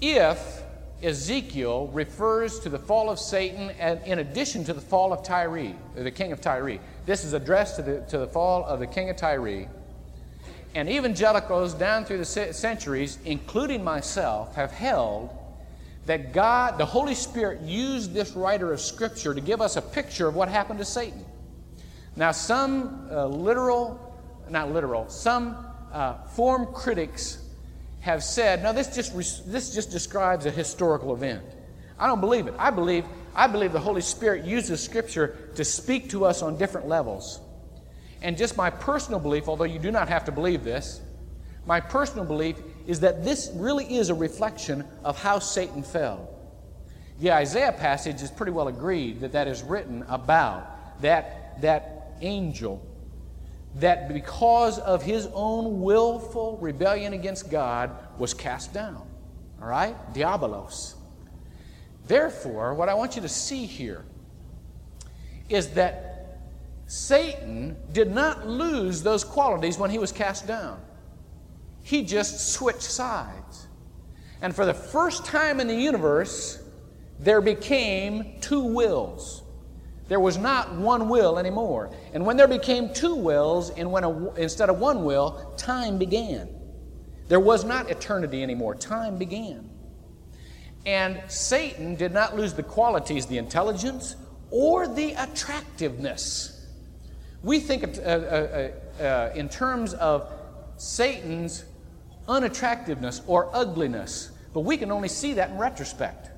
If 0.00 0.62
Ezekiel 1.02 1.88
refers 1.88 2.60
to 2.60 2.68
the 2.68 2.78
fall 2.78 3.10
of 3.10 3.18
Satan 3.18 3.70
and 3.80 4.00
in 4.06 4.20
addition 4.20 4.64
to 4.64 4.72
the 4.72 4.80
fall 4.80 5.12
of 5.12 5.24
Tyre, 5.24 5.74
the 5.96 6.10
king 6.10 6.30
of 6.30 6.40
Tyre. 6.40 6.78
This 7.06 7.24
is 7.24 7.32
addressed 7.32 7.76
to 7.76 7.82
the, 7.82 8.00
to 8.08 8.18
the 8.18 8.26
fall 8.26 8.64
of 8.64 8.78
the 8.78 8.86
king 8.86 9.10
of 9.10 9.16
Tyre. 9.16 9.68
And 10.74 10.88
evangelicals 10.88 11.74
down 11.74 12.04
through 12.04 12.18
the 12.18 12.24
centuries, 12.24 13.18
including 13.24 13.82
myself, 13.82 14.54
have 14.54 14.70
held 14.70 15.30
that 16.06 16.32
God, 16.32 16.78
the 16.78 16.86
Holy 16.86 17.14
Spirit, 17.14 17.60
used 17.60 18.14
this 18.14 18.32
writer 18.32 18.72
of 18.72 18.80
Scripture 18.80 19.34
to 19.34 19.40
give 19.40 19.60
us 19.60 19.76
a 19.76 19.82
picture 19.82 20.28
of 20.28 20.34
what 20.34 20.48
happened 20.48 20.78
to 20.78 20.84
Satan. 20.84 21.24
Now, 22.14 22.30
some 22.30 23.08
uh, 23.10 23.26
literal 23.26 24.11
not 24.50 24.72
literal, 24.72 25.08
some 25.08 25.56
uh, 25.92 26.14
form 26.28 26.72
critics 26.72 27.38
have 28.00 28.22
said, 28.24 28.62
no, 28.62 28.72
this 28.72 28.94
just, 28.94 29.14
this 29.50 29.74
just 29.74 29.90
describes 29.90 30.46
a 30.46 30.50
historical 30.50 31.14
event. 31.14 31.44
I 31.98 32.06
don't 32.06 32.20
believe 32.20 32.48
it. 32.48 32.54
I 32.58 32.70
believe, 32.70 33.04
I 33.34 33.46
believe 33.46 33.72
the 33.72 33.80
Holy 33.80 34.00
Spirit 34.00 34.44
uses 34.44 34.82
Scripture 34.82 35.50
to 35.54 35.64
speak 35.64 36.10
to 36.10 36.24
us 36.24 36.42
on 36.42 36.56
different 36.56 36.88
levels. 36.88 37.40
And 38.20 38.36
just 38.36 38.56
my 38.56 38.70
personal 38.70 39.20
belief, 39.20 39.48
although 39.48 39.64
you 39.64 39.78
do 39.78 39.90
not 39.90 40.08
have 40.08 40.24
to 40.24 40.32
believe 40.32 40.64
this, 40.64 41.00
my 41.64 41.80
personal 41.80 42.24
belief 42.24 42.56
is 42.86 43.00
that 43.00 43.24
this 43.24 43.50
really 43.54 43.84
is 43.84 44.10
a 44.10 44.14
reflection 44.14 44.84
of 45.04 45.20
how 45.20 45.38
Satan 45.38 45.84
fell. 45.84 46.28
The 47.20 47.32
Isaiah 47.32 47.72
passage 47.72 48.20
is 48.20 48.30
pretty 48.32 48.50
well 48.50 48.66
agreed 48.66 49.20
that 49.20 49.32
that 49.32 49.46
is 49.46 49.62
written 49.62 50.04
about 50.08 51.00
that, 51.02 51.60
that 51.62 52.16
angel 52.20 52.84
that 53.76 54.12
because 54.12 54.78
of 54.78 55.02
his 55.02 55.28
own 55.32 55.80
willful 55.80 56.58
rebellion 56.60 57.12
against 57.12 57.50
God 57.50 57.90
was 58.18 58.34
cast 58.34 58.72
down. 58.74 59.06
All 59.60 59.68
right? 59.68 59.96
Diabolos. 60.12 60.94
Therefore, 62.06 62.74
what 62.74 62.88
I 62.88 62.94
want 62.94 63.16
you 63.16 63.22
to 63.22 63.28
see 63.28 63.64
here 63.64 64.04
is 65.48 65.70
that 65.70 66.40
Satan 66.86 67.76
did 67.92 68.10
not 68.10 68.46
lose 68.46 69.02
those 69.02 69.24
qualities 69.24 69.78
when 69.78 69.90
he 69.90 69.98
was 69.98 70.12
cast 70.12 70.46
down. 70.46 70.80
He 71.82 72.02
just 72.02 72.52
switched 72.52 72.82
sides. 72.82 73.68
And 74.42 74.54
for 74.54 74.66
the 74.66 74.74
first 74.74 75.24
time 75.24 75.60
in 75.60 75.68
the 75.68 75.74
universe, 75.74 76.62
there 77.18 77.40
became 77.40 78.40
two 78.40 78.62
wills. 78.62 79.41
There 80.12 80.20
was 80.20 80.36
not 80.36 80.74
one 80.74 81.08
will 81.08 81.38
anymore. 81.38 81.90
And 82.12 82.26
when 82.26 82.36
there 82.36 82.46
became 82.46 82.92
two 82.92 83.14
wills, 83.14 83.70
and 83.70 83.90
when 83.90 84.04
a, 84.04 84.34
instead 84.34 84.68
of 84.68 84.78
one 84.78 85.04
will, 85.04 85.54
time 85.56 85.96
began. 85.96 86.50
There 87.28 87.40
was 87.40 87.64
not 87.64 87.90
eternity 87.90 88.42
anymore. 88.42 88.74
Time 88.74 89.16
began. 89.16 89.70
And 90.84 91.18
Satan 91.28 91.94
did 91.94 92.12
not 92.12 92.36
lose 92.36 92.52
the 92.52 92.62
qualities, 92.62 93.24
the 93.24 93.38
intelligence, 93.38 94.16
or 94.50 94.86
the 94.86 95.14
attractiveness. 95.14 96.66
We 97.42 97.58
think 97.58 97.96
uh, 97.96 98.02
uh, 98.02 98.70
uh, 99.00 99.02
uh, 99.02 99.32
in 99.34 99.48
terms 99.48 99.94
of 99.94 100.30
Satan's 100.76 101.64
unattractiveness 102.28 103.22
or 103.26 103.48
ugliness, 103.54 104.30
but 104.52 104.60
we 104.60 104.76
can 104.76 104.92
only 104.92 105.08
see 105.08 105.32
that 105.32 105.48
in 105.48 105.56
retrospect. 105.56 106.28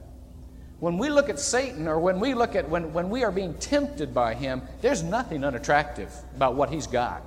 When 0.84 0.98
we 0.98 1.08
look 1.08 1.30
at 1.30 1.40
Satan 1.40 1.88
or 1.88 1.98
when 1.98 2.20
we 2.20 2.34
look 2.34 2.54
at 2.54 2.68
when, 2.68 2.92
when 2.92 3.08
we 3.08 3.24
are 3.24 3.32
being 3.32 3.54
tempted 3.54 4.12
by 4.12 4.34
him, 4.34 4.60
there's 4.82 5.02
nothing 5.02 5.42
unattractive 5.42 6.12
about 6.36 6.56
what 6.56 6.68
he's 6.68 6.86
got. 6.86 7.22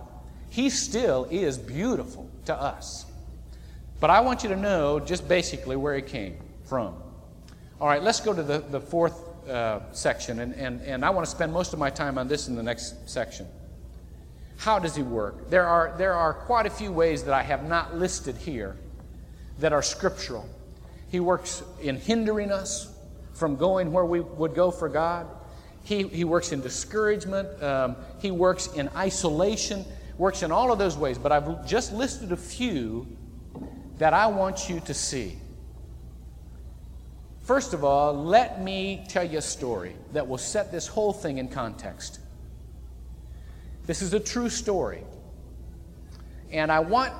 He 0.51 0.69
still 0.69 1.27
is 1.31 1.57
beautiful 1.57 2.29
to 2.45 2.53
us. 2.53 3.07
But 3.99 4.11
I 4.11 4.19
want 4.19 4.43
you 4.43 4.49
to 4.49 4.55
know 4.55 4.99
just 4.99 5.27
basically 5.27 5.75
where 5.75 5.95
he 5.95 6.03
came 6.03 6.37
from. 6.65 6.93
All 7.81 7.87
right, 7.87 8.03
let's 8.03 8.19
go 8.19 8.31
to 8.31 8.43
the, 8.43 8.59
the 8.59 8.79
fourth 8.79 9.49
uh, 9.49 9.91
section, 9.91 10.39
and, 10.39 10.53
and, 10.53 10.79
and 10.83 11.03
I 11.03 11.09
want 11.09 11.25
to 11.25 11.31
spend 11.31 11.51
most 11.51 11.73
of 11.73 11.79
my 11.79 11.89
time 11.89 12.19
on 12.19 12.27
this 12.27 12.47
in 12.47 12.55
the 12.55 12.61
next 12.61 13.09
section. 13.09 13.47
How 14.57 14.77
does 14.77 14.95
he 14.95 15.01
work? 15.01 15.49
There 15.49 15.65
are, 15.65 15.95
there 15.97 16.13
are 16.13 16.35
quite 16.35 16.67
a 16.67 16.69
few 16.69 16.91
ways 16.91 17.23
that 17.23 17.33
I 17.33 17.41
have 17.41 17.67
not 17.67 17.97
listed 17.97 18.35
here 18.35 18.77
that 19.57 19.73
are 19.73 19.81
scriptural. 19.81 20.47
He 21.09 21.19
works 21.19 21.63
in 21.81 21.95
hindering 21.95 22.51
us, 22.51 22.93
from 23.37 23.55
going 23.55 23.91
where 23.91 24.05
we 24.05 24.19
would 24.19 24.55
go 24.55 24.71
for 24.71 24.89
God. 24.89 25.27
He, 25.83 26.07
he 26.07 26.23
works 26.23 26.51
in 26.51 26.59
discouragement. 26.59 27.63
Um, 27.63 27.95
he 28.19 28.31
works 28.31 28.67
in 28.73 28.89
isolation, 28.95 29.85
works 30.17 30.41
in 30.41 30.51
all 30.51 30.71
of 30.71 30.79
those 30.79 30.97
ways. 30.97 31.17
But 31.17 31.31
I've 31.31 31.65
just 31.65 31.93
listed 31.93 32.31
a 32.31 32.37
few 32.37 33.07
that 33.99 34.13
I 34.13 34.27
want 34.27 34.69
you 34.69 34.79
to 34.81 34.93
see. 34.93 35.37
First 37.41 37.73
of 37.73 37.83
all, 37.83 38.13
let 38.13 38.61
me 38.61 39.05
tell 39.07 39.23
you 39.23 39.37
a 39.37 39.41
story 39.41 39.95
that 40.13 40.27
will 40.27 40.39
set 40.39 40.71
this 40.71 40.87
whole 40.87 41.13
thing 41.13 41.37
in 41.37 41.47
context. 41.47 42.19
This 43.85 44.01
is 44.01 44.13
a 44.13 44.19
true 44.19 44.49
story. 44.49 45.03
And 46.51 46.71
I 46.71 46.79
want, 46.79 47.13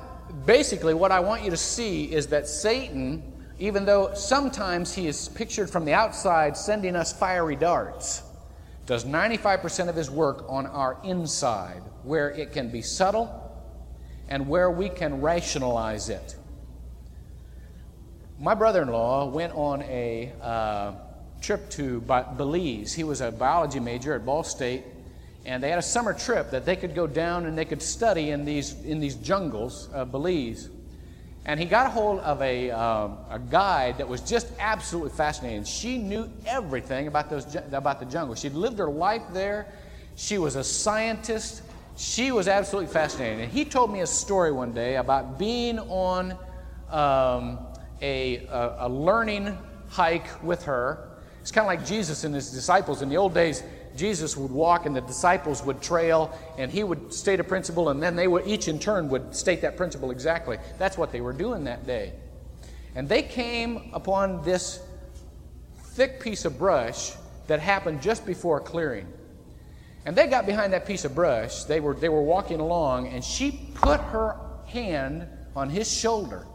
basically, 0.44 0.94
what 0.94 1.12
I 1.12 1.20
want 1.20 1.44
you 1.44 1.50
to 1.50 1.56
see 1.56 2.12
is 2.12 2.26
that 2.26 2.46
Satan 2.46 3.22
even 3.58 3.84
though 3.84 4.14
sometimes 4.14 4.94
he 4.94 5.06
is 5.06 5.28
pictured 5.30 5.68
from 5.68 5.84
the 5.84 5.92
outside 5.92 6.56
sending 6.56 6.94
us 6.94 7.12
fiery 7.12 7.56
darts, 7.56 8.22
does 8.86 9.04
95% 9.04 9.88
of 9.88 9.96
his 9.96 10.10
work 10.10 10.44
on 10.48 10.66
our 10.66 10.98
inside, 11.04 11.82
where 12.04 12.30
it 12.30 12.52
can 12.52 12.70
be 12.70 12.80
subtle 12.80 13.44
and 14.28 14.48
where 14.48 14.70
we 14.70 14.88
can 14.88 15.20
rationalize 15.20 16.08
it. 16.08 16.36
My 18.38 18.54
brother 18.54 18.82
in 18.82 18.88
law 18.88 19.26
went 19.26 19.52
on 19.54 19.82
a 19.82 20.32
uh, 20.40 20.92
trip 21.40 21.68
to 21.70 22.00
Belize. 22.00 22.94
He 22.94 23.04
was 23.04 23.20
a 23.20 23.32
biology 23.32 23.80
major 23.80 24.14
at 24.14 24.24
Ball 24.24 24.44
State, 24.44 24.84
and 25.44 25.62
they 25.62 25.70
had 25.70 25.78
a 25.78 25.82
summer 25.82 26.14
trip 26.14 26.50
that 26.50 26.64
they 26.64 26.76
could 26.76 26.94
go 26.94 27.06
down 27.06 27.46
and 27.46 27.58
they 27.58 27.64
could 27.64 27.82
study 27.82 28.30
in 28.30 28.44
these, 28.44 28.80
in 28.84 29.00
these 29.00 29.16
jungles 29.16 29.88
of 29.92 30.12
Belize. 30.12 30.68
And 31.48 31.58
he 31.58 31.64
got 31.64 31.86
a 31.86 31.88
hold 31.88 32.20
of 32.20 32.42
a, 32.42 32.70
um, 32.70 33.16
a 33.30 33.38
guide 33.38 33.96
that 33.98 34.06
was 34.06 34.20
just 34.20 34.48
absolutely 34.58 35.12
fascinating. 35.16 35.64
She 35.64 35.96
knew 35.96 36.30
everything 36.46 37.06
about, 37.06 37.30
those, 37.30 37.56
about 37.72 38.00
the 38.00 38.04
jungle. 38.04 38.34
She'd 38.34 38.52
lived 38.52 38.78
her 38.78 38.90
life 38.90 39.22
there. 39.32 39.72
She 40.14 40.36
was 40.36 40.56
a 40.56 40.62
scientist. 40.62 41.62
She 41.96 42.32
was 42.32 42.48
absolutely 42.48 42.92
fascinating. 42.92 43.40
And 43.40 43.50
he 43.50 43.64
told 43.64 43.90
me 43.90 44.00
a 44.00 44.06
story 44.06 44.52
one 44.52 44.72
day 44.72 44.96
about 44.96 45.38
being 45.38 45.78
on 45.78 46.32
um, 46.90 47.60
a, 48.02 48.46
a, 48.48 48.76
a 48.80 48.88
learning 48.90 49.56
hike 49.88 50.44
with 50.44 50.64
her. 50.64 51.08
It's 51.40 51.50
kind 51.50 51.64
of 51.64 51.68
like 51.68 51.86
Jesus 51.86 52.24
and 52.24 52.34
his 52.34 52.50
disciples. 52.50 53.00
In 53.00 53.08
the 53.08 53.16
old 53.16 53.32
days, 53.32 53.62
Jesus 53.96 54.36
would 54.36 54.50
walk 54.50 54.86
and 54.86 54.94
the 54.94 55.00
disciples 55.00 55.62
would 55.64 55.80
trail, 55.80 56.36
and 56.56 56.70
he 56.70 56.84
would 56.84 57.12
state 57.12 57.40
a 57.40 57.44
principle, 57.44 57.88
and 57.88 58.02
then 58.02 58.16
they 58.16 58.28
would 58.28 58.46
each 58.46 58.68
in 58.68 58.78
turn 58.78 59.08
would 59.08 59.34
state 59.34 59.60
that 59.62 59.76
principle 59.76 60.10
exactly. 60.10 60.58
That's 60.78 60.96
what 60.98 61.12
they 61.12 61.20
were 61.20 61.32
doing 61.32 61.64
that 61.64 61.86
day. 61.86 62.12
And 62.94 63.08
they 63.08 63.22
came 63.22 63.90
upon 63.92 64.42
this 64.44 64.80
thick 65.76 66.20
piece 66.20 66.44
of 66.44 66.58
brush 66.58 67.12
that 67.46 67.60
happened 67.60 68.02
just 68.02 68.24
before 68.24 68.60
clearing. 68.60 69.06
And 70.06 70.16
they 70.16 70.26
got 70.26 70.46
behind 70.46 70.72
that 70.72 70.86
piece 70.86 71.04
of 71.04 71.14
brush. 71.14 71.64
They 71.64 71.80
were, 71.80 71.94
they 71.94 72.08
were 72.08 72.22
walking 72.22 72.60
along, 72.60 73.08
and 73.08 73.22
she 73.22 73.70
put 73.74 74.00
her 74.00 74.36
hand 74.66 75.26
on 75.54 75.68
his 75.68 75.90
shoulder. 75.90 76.46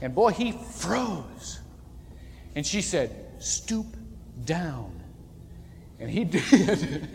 And 0.00 0.14
boy, 0.14 0.32
he 0.32 0.52
froze. 0.52 1.60
And 2.54 2.66
she 2.66 2.82
said, 2.82 3.32
Stoop 3.38 3.86
down. 4.44 4.93
And 6.04 6.12
he 6.12 6.24
did. 6.24 7.08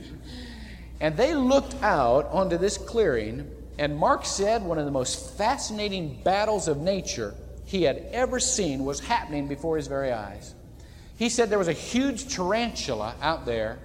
and 1.00 1.16
they 1.16 1.36
looked 1.36 1.76
out 1.84 2.26
onto 2.32 2.58
this 2.58 2.76
clearing, 2.76 3.48
and 3.78 3.96
Mark 3.96 4.26
said 4.26 4.64
one 4.64 4.80
of 4.80 4.86
the 4.86 4.92
most 4.92 5.38
fascinating 5.38 6.20
battles 6.24 6.68
of 6.68 6.78
nature 6.78 7.36
he 7.66 7.84
had 7.84 7.98
ever 8.12 8.40
seen 8.40 8.84
was 8.84 9.00
happening 9.00 9.48
before 9.48 9.78
his 9.78 9.86
very 9.86 10.12
eyes. 10.12 10.56
He 11.18 11.30
said 11.30 11.52
there 11.52 11.60
was 11.60 11.68
a 11.68 11.74
huge 11.74 12.34
tarantula 12.34 13.14
out 13.22 13.46
there 13.46 13.78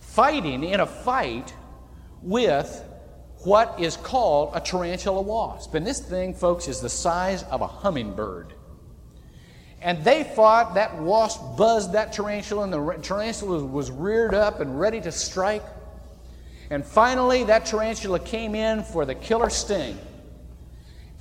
fighting 0.00 0.64
in 0.64 0.80
a 0.80 0.86
fight 0.86 1.54
with 2.20 2.84
what 3.44 3.78
is 3.78 3.96
called 3.96 4.50
a 4.52 4.60
tarantula 4.60 5.22
wasp. 5.22 5.74
And 5.74 5.86
this 5.86 6.00
thing, 6.00 6.34
folks, 6.34 6.66
is 6.66 6.80
the 6.80 6.88
size 6.88 7.44
of 7.44 7.60
a 7.60 7.68
hummingbird. 7.68 8.52
And 9.80 10.02
they 10.04 10.24
fought. 10.24 10.74
That 10.74 10.96
wasp 10.96 11.56
buzzed 11.56 11.92
that 11.92 12.12
tarantula, 12.12 12.64
and 12.64 12.72
the 12.72 12.98
tarantula 13.02 13.64
was 13.64 13.90
reared 13.90 14.34
up 14.34 14.60
and 14.60 14.78
ready 14.78 15.00
to 15.00 15.12
strike. 15.12 15.62
And 16.70 16.84
finally, 16.84 17.44
that 17.44 17.66
tarantula 17.66 18.18
came 18.18 18.54
in 18.54 18.82
for 18.82 19.06
the 19.06 19.14
killer 19.14 19.50
sting 19.50 19.98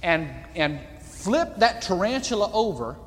and, 0.03 0.29
and 0.55 0.79
flipped 1.01 1.59
that 1.59 1.81
tarantula 1.81 2.51
over 2.51 2.97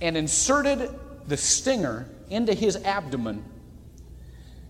and 0.00 0.16
inserted 0.16 0.90
the 1.26 1.36
stinger 1.36 2.08
into 2.30 2.54
his 2.54 2.76
abdomen. 2.76 3.44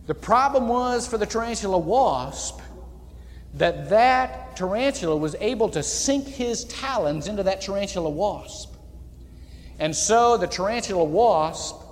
The 0.07 0.15
problem 0.15 0.69
was 0.69 1.07
for 1.07 1.19
the 1.19 1.27
tarantula 1.27 1.79
wasp 1.79 2.61
that 3.55 3.91
that 3.91 4.57
tarantula 4.57 5.17
was 5.17 5.35
able 5.41 5.69
to 5.71 5.83
sink 5.83 6.27
his 6.27 6.65
talons 6.65 7.29
into 7.29 7.43
that 7.43 7.61
tarantula 7.61 8.11
wasp. 8.11 8.68
And 9.79 9.95
so 9.95 10.37
the 10.37 10.47
tarantula 10.47 11.05
wasp 11.05 11.83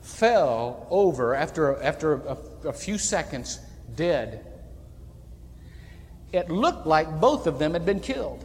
fell 0.00 0.86
over 0.90 1.34
after, 1.34 1.80
after 1.82 2.14
a, 2.14 2.36
a 2.68 2.72
few 2.72 2.98
seconds, 2.98 3.60
dead. 3.96 4.46
It 6.32 6.50
looked 6.50 6.86
like 6.86 7.20
both 7.20 7.46
of 7.46 7.58
them 7.58 7.72
had 7.72 7.84
been 7.84 8.00
killed. 8.00 8.44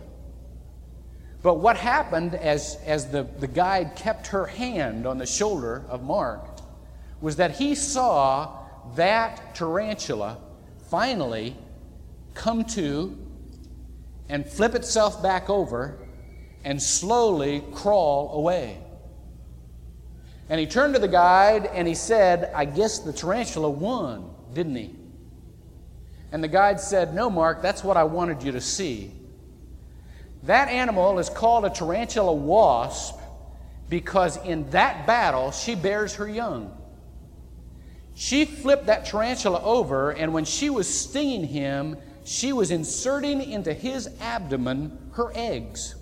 But 1.44 1.56
what 1.56 1.77
happened 1.77 2.36
as, 2.36 2.77
as 2.86 3.10
the, 3.10 3.24
the 3.24 3.48
guide 3.48 3.96
kept 3.96 4.27
her 4.27 4.46
hand 4.46 5.06
on 5.06 5.18
the 5.18 5.25
shoulder 5.25 5.86
of 5.88 6.04
Mark 6.04 6.60
was 7.22 7.38
that 7.38 7.51
he 7.51 7.75
saw 7.75 8.66
that 8.96 9.56
tarantula 9.56 10.38
finally 10.89 11.56
come 12.34 12.63
to 12.66 13.18
and 14.30 14.46
flip 14.46 14.75
itself 14.75 15.22
back 15.24 15.50
over 15.50 15.98
and 16.63 16.82
slowly 16.82 17.63
crawl 17.74 18.34
away. 18.34 18.80
And 20.50 20.60
he 20.60 20.66
turned 20.66 20.94
to 20.94 21.00
the 21.00 21.08
guide 21.08 21.66
and 21.66 21.88
he 21.88 21.96
said, 21.96 22.51
I 22.56 22.66
guess 22.66 23.00
the 23.00 23.12
tarantula 23.12 23.70
won, 23.70 24.30
didn't 24.54 24.75
he? 24.75 24.96
And 26.32 26.44
the 26.44 26.48
guide 26.48 26.80
said, 26.80 27.13
No, 27.13 27.30
Mark, 27.30 27.62
that's 27.62 27.84
what 27.84 27.98
I 27.98 28.04
wanted 28.04 28.44
you 28.44 28.51
to 28.54 28.62
see. 28.62 29.12
That 30.44 30.70
animal 30.70 31.20
is 31.20 31.30
called 31.30 31.66
a 31.66 31.70
tarantula 31.70 32.34
wasp 32.34 33.20
because 33.89 34.38
in 34.46 34.70
that 34.70 35.06
battle 35.06 35.51
she 35.51 35.75
bears 35.75 36.16
her 36.16 36.27
young. 36.27 36.74
She 38.16 38.46
flipped 38.46 38.88
that 38.88 39.06
tarantula 39.06 39.62
over, 39.62 40.10
and 40.10 40.34
when 40.34 40.44
she 40.44 40.72
was 40.72 40.88
stinging 40.88 41.44
him, 41.44 41.98
she 42.24 42.51
was 42.51 42.72
inserting 42.72 43.42
into 43.42 43.74
his 43.74 44.10
abdomen 44.20 45.12
her 45.13 45.32
eggs. 45.36 45.96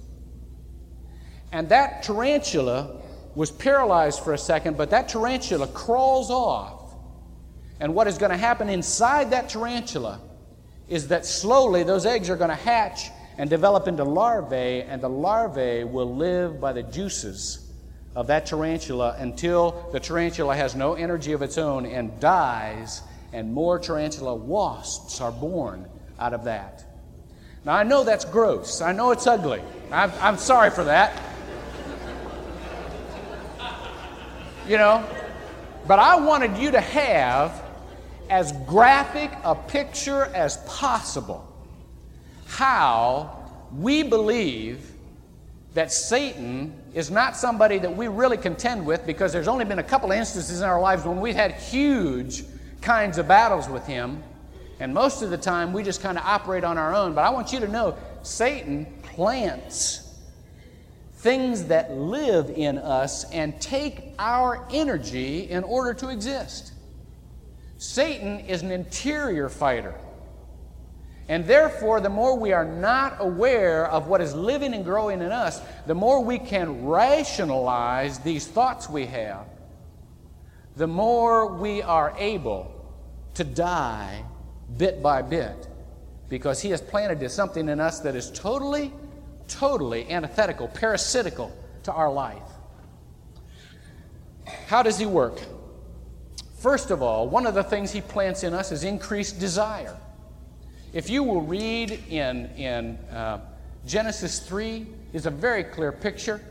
And 1.51 1.67
that 1.69 2.03
tarantula 2.03 3.01
was 3.35 3.51
paralyzed 3.51 4.21
for 4.21 4.33
a 4.33 4.37
second, 4.37 4.77
but 4.77 4.89
that 4.89 5.09
tarantula 5.09 5.67
crawls 5.67 6.31
off. 6.31 6.93
And 7.79 7.93
what 7.93 8.07
is 8.07 8.17
going 8.17 8.31
to 8.31 8.37
happen 8.37 8.69
inside 8.69 9.31
that 9.31 9.49
tarantula 9.49 10.21
is 10.87 11.09
that 11.09 11.25
slowly 11.25 11.83
those 11.83 12.05
eggs 12.05 12.29
are 12.29 12.37
going 12.37 12.49
to 12.49 12.55
hatch 12.55 13.09
and 13.37 13.49
develop 13.49 13.87
into 13.87 14.03
larvae, 14.03 14.83
and 14.83 15.01
the 15.01 15.09
larvae 15.09 15.83
will 15.83 16.15
live 16.15 16.61
by 16.61 16.71
the 16.71 16.83
juices 16.83 17.69
of 18.15 18.27
that 18.27 18.45
tarantula 18.45 19.15
until 19.19 19.89
the 19.91 19.99
tarantula 19.99 20.55
has 20.55 20.73
no 20.73 20.93
energy 20.93 21.33
of 21.33 21.41
its 21.41 21.57
own 21.57 21.85
and 21.85 22.17
dies, 22.21 23.01
and 23.33 23.53
more 23.53 23.77
tarantula 23.77 24.33
wasps 24.33 25.19
are 25.19 25.33
born 25.33 25.85
out 26.17 26.33
of 26.33 26.45
that. 26.45 26.85
Now, 27.65 27.73
I 27.73 27.83
know 27.83 28.05
that's 28.05 28.23
gross. 28.23 28.79
I 28.79 28.93
know 28.93 29.11
it's 29.11 29.27
ugly. 29.27 29.61
I'm, 29.91 30.11
I'm 30.21 30.37
sorry 30.37 30.69
for 30.69 30.85
that. 30.85 31.21
You 34.67 34.77
know? 34.77 35.07
But 35.87 35.99
I 35.99 36.15
wanted 36.15 36.57
you 36.57 36.71
to 36.71 36.81
have 36.81 37.61
as 38.29 38.51
graphic 38.65 39.31
a 39.43 39.53
picture 39.53 40.25
as 40.33 40.57
possible 40.65 41.47
how 42.47 43.51
we 43.77 44.01
believe 44.01 44.91
that 45.75 45.91
Satan 45.91 46.73
is 46.93 47.11
not 47.11 47.35
somebody 47.35 47.77
that 47.79 47.95
we 47.95 48.07
really 48.07 48.37
contend 48.37 48.85
with 48.85 49.05
because 49.05 49.33
there's 49.33 49.47
only 49.47 49.65
been 49.65 49.79
a 49.79 49.83
couple 49.83 50.11
of 50.11 50.17
instances 50.17 50.61
in 50.61 50.67
our 50.67 50.79
lives 50.79 51.03
when 51.03 51.19
we've 51.19 51.35
had 51.35 51.51
huge 51.51 52.45
kinds 52.81 53.17
of 53.17 53.27
battles 53.27 53.67
with 53.67 53.85
him. 53.85 54.23
And 54.79 54.93
most 54.93 55.21
of 55.21 55.29
the 55.29 55.37
time 55.37 55.73
we 55.73 55.83
just 55.83 56.01
kind 56.01 56.17
of 56.17 56.23
operate 56.25 56.63
on 56.63 56.77
our 56.77 56.95
own. 56.95 57.13
But 57.13 57.25
I 57.25 57.29
want 57.29 57.51
you 57.51 57.59
to 57.59 57.67
know 57.67 57.97
Satan 58.23 58.85
plants 59.03 60.04
things 61.25 61.63
that 61.63 61.91
live 61.91 62.51
in 62.51 62.77
us 62.77 63.23
and 63.31 63.59
take 63.59 64.13
our 64.19 64.63
energy 64.71 65.49
in 65.49 65.63
order 65.63 65.91
to 65.91 66.09
exist. 66.09 66.71
Satan 67.79 68.41
is 68.41 68.61
an 68.61 68.69
interior 68.69 69.49
fighter. 69.49 69.95
And 71.27 71.43
therefore, 71.45 71.99
the 71.99 72.11
more 72.11 72.37
we 72.37 72.53
are 72.53 72.63
not 72.63 73.15
aware 73.17 73.87
of 73.87 74.05
what 74.05 74.21
is 74.21 74.35
living 74.35 74.75
and 74.75 74.85
growing 74.85 75.19
in 75.19 75.31
us, 75.31 75.61
the 75.87 75.95
more 75.95 76.23
we 76.23 76.37
can 76.37 76.85
rationalize 76.85 78.19
these 78.19 78.47
thoughts 78.47 78.87
we 78.87 79.07
have, 79.07 79.47
the 80.75 80.85
more 80.85 81.47
we 81.47 81.81
are 81.81 82.13
able 82.19 82.71
to 83.33 83.43
die 83.43 84.23
bit 84.77 85.01
by 85.01 85.23
bit 85.23 85.67
because 86.29 86.61
he 86.61 86.69
has 86.69 86.81
planted 86.81 87.27
something 87.31 87.67
in 87.67 87.79
us 87.79 87.99
that 88.01 88.15
is 88.15 88.29
totally, 88.29 88.93
totally 89.47 90.09
antithetical, 90.09 90.67
parasitical 90.67 91.55
to 91.83 91.91
our 91.91 92.11
life. 92.11 92.41
How 94.67 94.83
does 94.83 94.97
he 94.97 95.05
work? 95.05 95.39
First 96.57 96.91
of 96.91 97.01
all, 97.01 97.27
one 97.29 97.45
of 97.45 97.53
the 97.53 97.63
things 97.63 97.91
he 97.91 98.01
plants 98.01 98.43
in 98.43 98.53
us 98.53 98.71
is 98.71 98.83
increased 98.83 99.39
desire. 99.39 99.97
If 100.93 101.09
you 101.09 101.23
will 101.23 101.41
read 101.41 101.91
in, 102.09 102.47
in 102.55 102.95
uh, 103.11 103.41
Genesis 103.85 104.39
3, 104.39 104.87
is 105.13 105.25
a 105.25 105.31
very 105.31 105.63
clear 105.63 105.91
picture. 105.91 106.41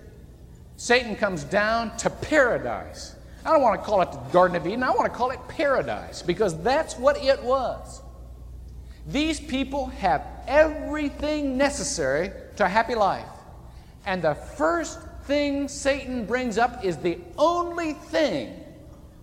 Satan 0.76 1.16
comes 1.16 1.44
down 1.44 1.96
to 1.98 2.10
paradise. 2.10 3.14
I 3.44 3.52
don't 3.52 3.60
want 3.60 3.80
to 3.80 3.84
call 3.86 4.00
it 4.00 4.10
the 4.10 4.18
Garden 4.32 4.56
of 4.56 4.66
Eden, 4.66 4.82
I 4.82 4.90
want 4.90 5.04
to 5.04 5.16
call 5.16 5.30
it 5.30 5.38
paradise 5.48 6.22
because 6.22 6.60
that's 6.62 6.96
what 6.96 7.22
it 7.22 7.42
was. 7.42 8.00
These 9.06 9.40
people 9.40 9.86
have 9.86 10.26
everything 10.46 11.56
necessary 11.56 12.32
to 12.56 12.64
a 12.64 12.68
happy 12.68 12.94
life. 12.94 13.28
And 14.06 14.22
the 14.22 14.34
first 14.34 14.98
thing 15.24 15.68
Satan 15.68 16.26
brings 16.26 16.58
up 16.58 16.84
is 16.84 16.96
the 16.98 17.18
only 17.36 17.94
thing 17.94 18.60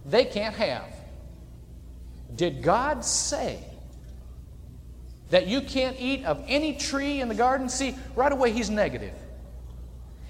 they 0.05 0.25
can't 0.25 0.55
have. 0.55 0.85
Did 2.35 2.63
God 2.63 3.03
say 3.03 3.63
that 5.29 5.47
you 5.47 5.61
can't 5.61 5.95
eat 5.99 6.25
of 6.25 6.43
any 6.47 6.75
tree 6.75 7.21
in 7.21 7.27
the 7.27 7.35
garden? 7.35 7.69
See, 7.69 7.95
right 8.15 8.31
away 8.31 8.51
he's 8.51 8.69
negative. 8.69 9.13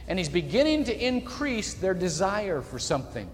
And 0.07 0.17
he's 0.17 0.29
beginning 0.29 0.85
to 0.85 1.05
increase 1.07 1.73
their 1.73 1.93
desire 1.93 2.61
for 2.61 2.79
something. 2.79 3.29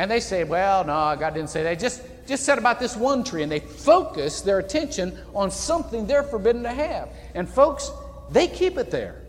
And 0.00 0.10
they 0.10 0.20
say, 0.20 0.44
well, 0.44 0.82
no, 0.82 1.14
God 1.20 1.34
didn't 1.34 1.50
say 1.50 1.62
that. 1.62 1.78
Just, 1.78 2.02
just 2.26 2.46
said 2.46 2.56
about 2.56 2.80
this 2.80 2.96
one 2.96 3.22
tree. 3.22 3.42
And 3.42 3.52
they 3.52 3.60
focus 3.60 4.40
their 4.40 4.58
attention 4.58 5.14
on 5.34 5.50
something 5.50 6.06
they're 6.06 6.22
forbidden 6.22 6.62
to 6.62 6.72
have. 6.72 7.10
And 7.34 7.46
folks, 7.46 7.90
they 8.30 8.48
keep 8.48 8.78
it 8.78 8.90
there. 8.90 9.20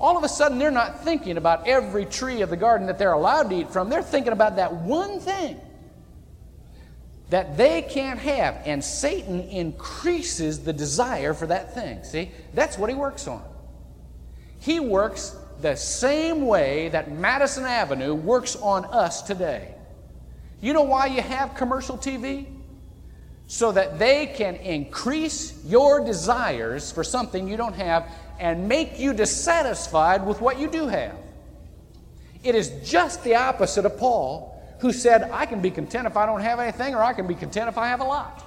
All 0.00 0.16
of 0.16 0.24
a 0.24 0.28
sudden, 0.30 0.56
they're 0.58 0.70
not 0.70 1.04
thinking 1.04 1.36
about 1.36 1.68
every 1.68 2.06
tree 2.06 2.40
of 2.40 2.48
the 2.48 2.56
garden 2.56 2.86
that 2.86 2.98
they're 2.98 3.12
allowed 3.12 3.50
to 3.50 3.56
eat 3.56 3.70
from. 3.70 3.90
They're 3.90 4.02
thinking 4.02 4.32
about 4.32 4.56
that 4.56 4.72
one 4.72 5.20
thing 5.20 5.60
that 7.28 7.58
they 7.58 7.82
can't 7.82 8.18
have. 8.20 8.62
And 8.64 8.82
Satan 8.82 9.40
increases 9.50 10.60
the 10.60 10.72
desire 10.72 11.34
for 11.34 11.46
that 11.48 11.74
thing. 11.74 12.04
See, 12.04 12.30
that's 12.54 12.78
what 12.78 12.88
he 12.88 12.96
works 12.96 13.28
on. 13.28 13.44
He 14.60 14.80
works 14.80 15.36
the 15.60 15.76
same 15.76 16.46
way 16.46 16.88
that 16.90 17.10
Madison 17.10 17.64
Avenue 17.64 18.14
works 18.14 18.56
on 18.56 18.84
us 18.86 19.22
today. 19.22 19.74
You 20.60 20.72
know 20.72 20.82
why 20.82 21.06
you 21.06 21.22
have 21.22 21.54
commercial 21.54 21.96
TV? 21.96 22.46
So 23.48 23.70
that 23.72 23.98
they 23.98 24.26
can 24.26 24.56
increase 24.56 25.64
your 25.64 26.04
desires 26.04 26.90
for 26.90 27.04
something 27.04 27.46
you 27.46 27.56
don't 27.56 27.74
have 27.74 28.10
and 28.40 28.68
make 28.68 28.98
you 28.98 29.12
dissatisfied 29.12 30.26
with 30.26 30.40
what 30.40 30.58
you 30.58 30.68
do 30.68 30.88
have. 30.88 31.16
It 32.42 32.54
is 32.54 32.70
just 32.84 33.22
the 33.22 33.36
opposite 33.36 33.86
of 33.86 33.96
Paul 33.98 34.52
who 34.80 34.92
said, 34.92 35.30
I 35.30 35.46
can 35.46 35.60
be 35.60 35.70
content 35.70 36.06
if 36.06 36.16
I 36.16 36.26
don't 36.26 36.40
have 36.40 36.60
anything, 36.60 36.94
or 36.94 37.02
I 37.02 37.12
can 37.12 37.26
be 37.26 37.34
content 37.34 37.68
if 37.68 37.78
I 37.78 37.88
have 37.88 38.00
a 38.00 38.04
lot. 38.04 38.44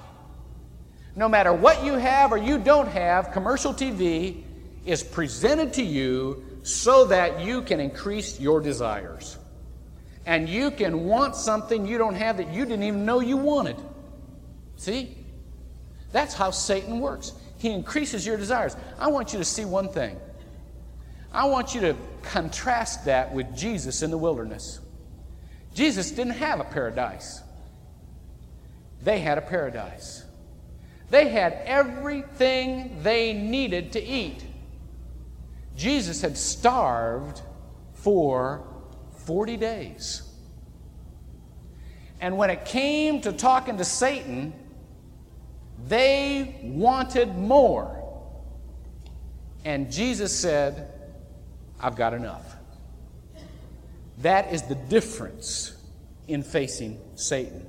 No 1.16 1.28
matter 1.28 1.52
what 1.52 1.84
you 1.84 1.94
have 1.94 2.32
or 2.32 2.36
you 2.36 2.58
don't 2.58 2.88
have, 2.88 3.32
commercial 3.32 3.74
TV 3.74 4.42
is 4.86 5.02
presented 5.02 5.72
to 5.74 5.82
you 5.82 6.44
so 6.62 7.06
that 7.06 7.40
you 7.40 7.62
can 7.62 7.80
increase 7.80 8.38
your 8.38 8.60
desires. 8.60 9.38
And 10.26 10.48
you 10.48 10.70
can 10.70 11.04
want 11.04 11.34
something 11.34 11.86
you 11.86 11.98
don't 11.98 12.14
have 12.14 12.36
that 12.36 12.52
you 12.52 12.64
didn't 12.64 12.82
even 12.82 13.04
know 13.04 13.20
you 13.20 13.36
wanted. 13.36 13.76
See? 14.76 15.16
That's 16.12 16.34
how 16.34 16.50
Satan 16.50 17.00
works. 17.00 17.32
He 17.58 17.70
increases 17.70 18.26
your 18.26 18.36
desires. 18.36 18.76
I 18.98 19.08
want 19.08 19.32
you 19.32 19.38
to 19.38 19.44
see 19.44 19.64
one 19.64 19.88
thing. 19.88 20.18
I 21.32 21.46
want 21.46 21.74
you 21.74 21.80
to 21.82 21.96
contrast 22.22 23.04
that 23.04 23.32
with 23.32 23.56
Jesus 23.56 24.02
in 24.02 24.10
the 24.10 24.18
wilderness. 24.18 24.80
Jesus 25.74 26.10
didn't 26.10 26.34
have 26.34 26.60
a 26.60 26.64
paradise, 26.64 27.42
they 29.02 29.20
had 29.20 29.38
a 29.38 29.42
paradise. 29.42 30.24
They 31.10 31.28
had 31.28 31.54
everything 31.64 33.02
they 33.02 33.32
needed 33.32 33.92
to 33.92 34.00
eat. 34.02 34.44
Jesus 35.80 36.20
had 36.20 36.36
starved 36.36 37.40
for 37.94 38.62
40 39.24 39.56
days. 39.56 40.20
And 42.20 42.36
when 42.36 42.50
it 42.50 42.66
came 42.66 43.22
to 43.22 43.32
talking 43.32 43.78
to 43.78 43.84
Satan, 43.86 44.52
they 45.88 46.60
wanted 46.62 47.34
more. 47.34 47.96
And 49.64 49.90
Jesus 49.90 50.38
said, 50.38 50.92
I've 51.80 51.96
got 51.96 52.12
enough. 52.12 52.56
That 54.18 54.52
is 54.52 54.60
the 54.64 54.74
difference 54.74 55.82
in 56.28 56.42
facing 56.42 57.00
Satan. 57.14 57.66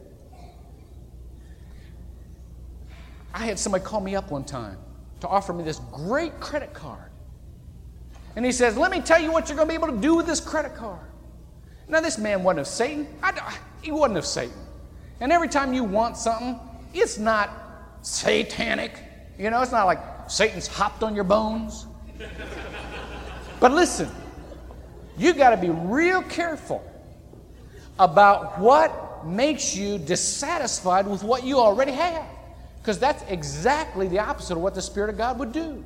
I 3.33 3.45
had 3.45 3.57
somebody 3.57 3.85
call 3.85 4.01
me 4.01 4.17
up 4.17 4.31
one 4.31 4.43
time 4.43 4.79
to 5.21 5.29
offer 5.29 5.53
me 5.53 5.63
this 5.63 5.79
great 5.93 6.41
credit 6.41 6.73
card. 6.73 7.10
And 8.35 8.45
he 8.45 8.51
says, 8.51 8.77
Let 8.77 8.91
me 8.91 9.01
tell 9.01 9.21
you 9.21 9.31
what 9.31 9.49
you're 9.49 9.55
going 9.55 9.67
to 9.67 9.71
be 9.71 9.75
able 9.75 9.93
to 9.93 10.01
do 10.01 10.15
with 10.15 10.25
this 10.25 10.39
credit 10.39 10.75
card. 10.75 10.99
Now, 11.87 11.99
this 11.99 12.17
man 12.17 12.43
wasn't 12.43 12.61
of 12.61 12.67
Satan. 12.67 13.07
He 13.81 13.91
wasn't 13.91 14.17
of 14.17 14.25
Satan. 14.25 14.53
And 15.19 15.31
every 15.31 15.49
time 15.49 15.73
you 15.73 15.83
want 15.83 16.15
something, 16.17 16.59
it's 16.93 17.17
not 17.17 17.49
satanic. 18.01 18.97
You 19.37 19.49
know, 19.49 19.61
it's 19.61 19.71
not 19.71 19.85
like 19.85 19.99
Satan's 20.27 20.67
hopped 20.67 21.03
on 21.03 21.15
your 21.15 21.23
bones. 21.23 21.85
but 23.59 23.71
listen, 23.71 24.09
you 25.17 25.33
got 25.33 25.49
to 25.49 25.57
be 25.57 25.69
real 25.69 26.21
careful 26.23 26.83
about 27.99 28.57
what 28.59 29.25
makes 29.25 29.75
you 29.75 29.97
dissatisfied 29.97 31.05
with 31.05 31.23
what 31.23 31.43
you 31.43 31.59
already 31.59 31.91
have. 31.91 32.25
Because 32.81 32.97
that's 32.97 33.23
exactly 33.29 34.07
the 34.07 34.19
opposite 34.19 34.55
of 34.55 34.61
what 34.61 34.73
the 34.73 34.81
Spirit 34.81 35.09
of 35.09 35.17
God 35.17 35.37
would 35.37 35.51
do. 35.51 35.83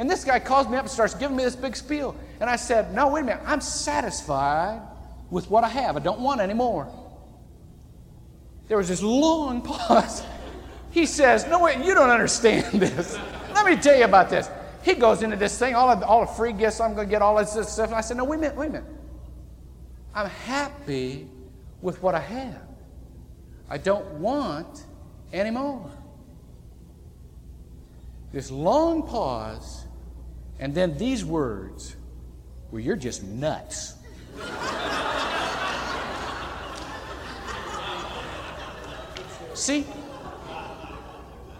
And 0.00 0.08
this 0.08 0.24
guy 0.24 0.38
calls 0.38 0.66
me 0.66 0.78
up 0.78 0.84
and 0.84 0.90
starts 0.90 1.12
giving 1.12 1.36
me 1.36 1.44
this 1.44 1.54
big 1.54 1.76
spiel. 1.76 2.16
And 2.40 2.48
I 2.48 2.56
said, 2.56 2.94
No, 2.94 3.08
wait 3.08 3.20
a 3.20 3.24
minute. 3.24 3.42
I'm 3.44 3.60
satisfied 3.60 4.80
with 5.28 5.50
what 5.50 5.62
I 5.62 5.68
have. 5.68 5.94
I 5.94 6.00
don't 6.00 6.20
want 6.20 6.40
any 6.40 6.54
more. 6.54 6.90
There 8.66 8.78
was 8.78 8.88
this 8.88 9.02
long 9.02 9.60
pause. 9.66 10.22
He 10.90 11.04
says, 11.04 11.46
No, 11.46 11.60
wait, 11.60 11.84
you 11.84 11.94
don't 11.94 12.08
understand 12.08 12.80
this. 12.80 13.18
Let 13.52 13.66
me 13.66 13.76
tell 13.76 13.94
you 13.94 14.04
about 14.04 14.30
this. 14.30 14.48
He 14.82 14.94
goes 14.94 15.22
into 15.22 15.36
this 15.36 15.58
thing, 15.58 15.74
all, 15.74 15.90
of, 15.90 16.02
all 16.02 16.22
the 16.22 16.32
free 16.32 16.54
gifts, 16.54 16.80
I'm 16.80 16.94
going 16.94 17.06
to 17.06 17.10
get 17.10 17.20
all 17.20 17.36
this 17.36 17.50
stuff. 17.70 17.88
And 17.88 17.96
I 17.96 18.00
said, 18.00 18.16
No, 18.16 18.24
wait 18.24 18.36
a 18.36 18.40
minute, 18.40 18.56
wait 18.56 18.68
a 18.68 18.72
minute. 18.72 18.88
I'm 20.14 20.30
happy 20.30 21.28
with 21.82 22.02
what 22.02 22.14
I 22.14 22.20
have. 22.20 22.62
I 23.68 23.76
don't 23.76 24.06
want 24.14 24.86
any 25.30 25.50
more. 25.50 25.90
This 28.32 28.50
long 28.50 29.02
pause, 29.06 29.84
and 30.60 30.74
then 30.74 30.96
these 30.98 31.24
words 31.24 31.96
Well, 32.70 32.80
you're 32.80 32.94
just 32.94 33.24
nuts. 33.24 33.94
See? 39.54 39.84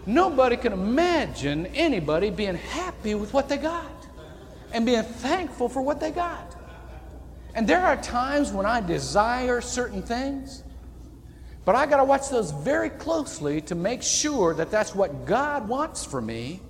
Nobody 0.05 0.57
can 0.57 0.73
imagine 0.73 1.67
anybody 1.67 2.29
being 2.29 2.55
happy 2.55 3.13
with 3.13 3.33
what 3.33 3.49
they 3.49 3.57
got 3.57 3.91
and 4.71 4.85
being 4.85 5.03
thankful 5.03 5.69
for 5.69 5.81
what 5.81 5.99
they 5.99 6.11
got. 6.11 6.55
And 7.53 7.67
there 7.67 7.81
are 7.81 7.97
times 7.97 8.51
when 8.51 8.65
I 8.65 8.81
desire 8.81 9.61
certain 9.61 10.01
things, 10.01 10.63
but 11.65 11.75
I 11.75 11.85
got 11.85 11.97
to 11.97 12.03
watch 12.03 12.29
those 12.29 12.51
very 12.51 12.89
closely 12.89 13.61
to 13.61 13.75
make 13.75 14.01
sure 14.01 14.55
that 14.55 14.71
that's 14.71 14.95
what 14.95 15.25
God 15.25 15.67
wants 15.67 16.03
for 16.03 16.21
me 16.21 16.61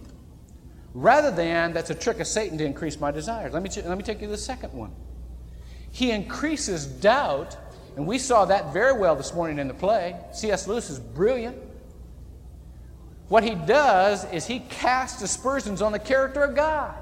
rather 0.93 1.31
than 1.31 1.73
that's 1.73 1.89
a 1.89 1.95
trick 1.95 2.19
of 2.19 2.27
Satan 2.27 2.57
to 2.57 2.65
increase 2.65 2.99
my 2.99 3.11
desires. 3.11 3.53
Let 3.53 3.63
me, 3.63 3.69
let 3.85 3.97
me 3.97 4.03
take 4.03 4.21
you 4.21 4.27
to 4.27 4.31
the 4.31 4.37
second 4.37 4.73
one. 4.73 4.91
He 5.91 6.11
increases 6.11 6.85
doubt, 6.85 7.57
and 7.95 8.07
we 8.07 8.17
saw 8.17 8.45
that 8.45 8.73
very 8.73 8.97
well 8.97 9.15
this 9.15 9.33
morning 9.33 9.59
in 9.59 9.67
the 9.67 9.73
play. 9.73 10.15
C.S. 10.33 10.67
Lewis 10.67 10.89
is 10.89 10.99
brilliant. 10.99 11.57
What 13.27 13.43
he 13.43 13.55
does 13.55 14.25
is 14.33 14.45
he 14.45 14.59
casts 14.59 15.21
aspersions 15.21 15.81
on 15.81 15.91
the 15.91 15.99
character 15.99 16.43
of 16.43 16.55
God. 16.55 16.95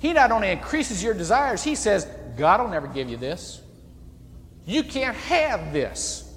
He 0.00 0.12
not 0.12 0.32
only 0.32 0.50
increases 0.50 1.02
your 1.02 1.14
desires, 1.14 1.62
he 1.62 1.74
says, 1.74 2.06
God 2.36 2.60
will 2.60 2.68
never 2.68 2.86
give 2.86 3.08
you 3.08 3.16
this. 3.16 3.60
You 4.66 4.82
can't 4.82 5.16
have 5.16 5.72
this 5.72 6.32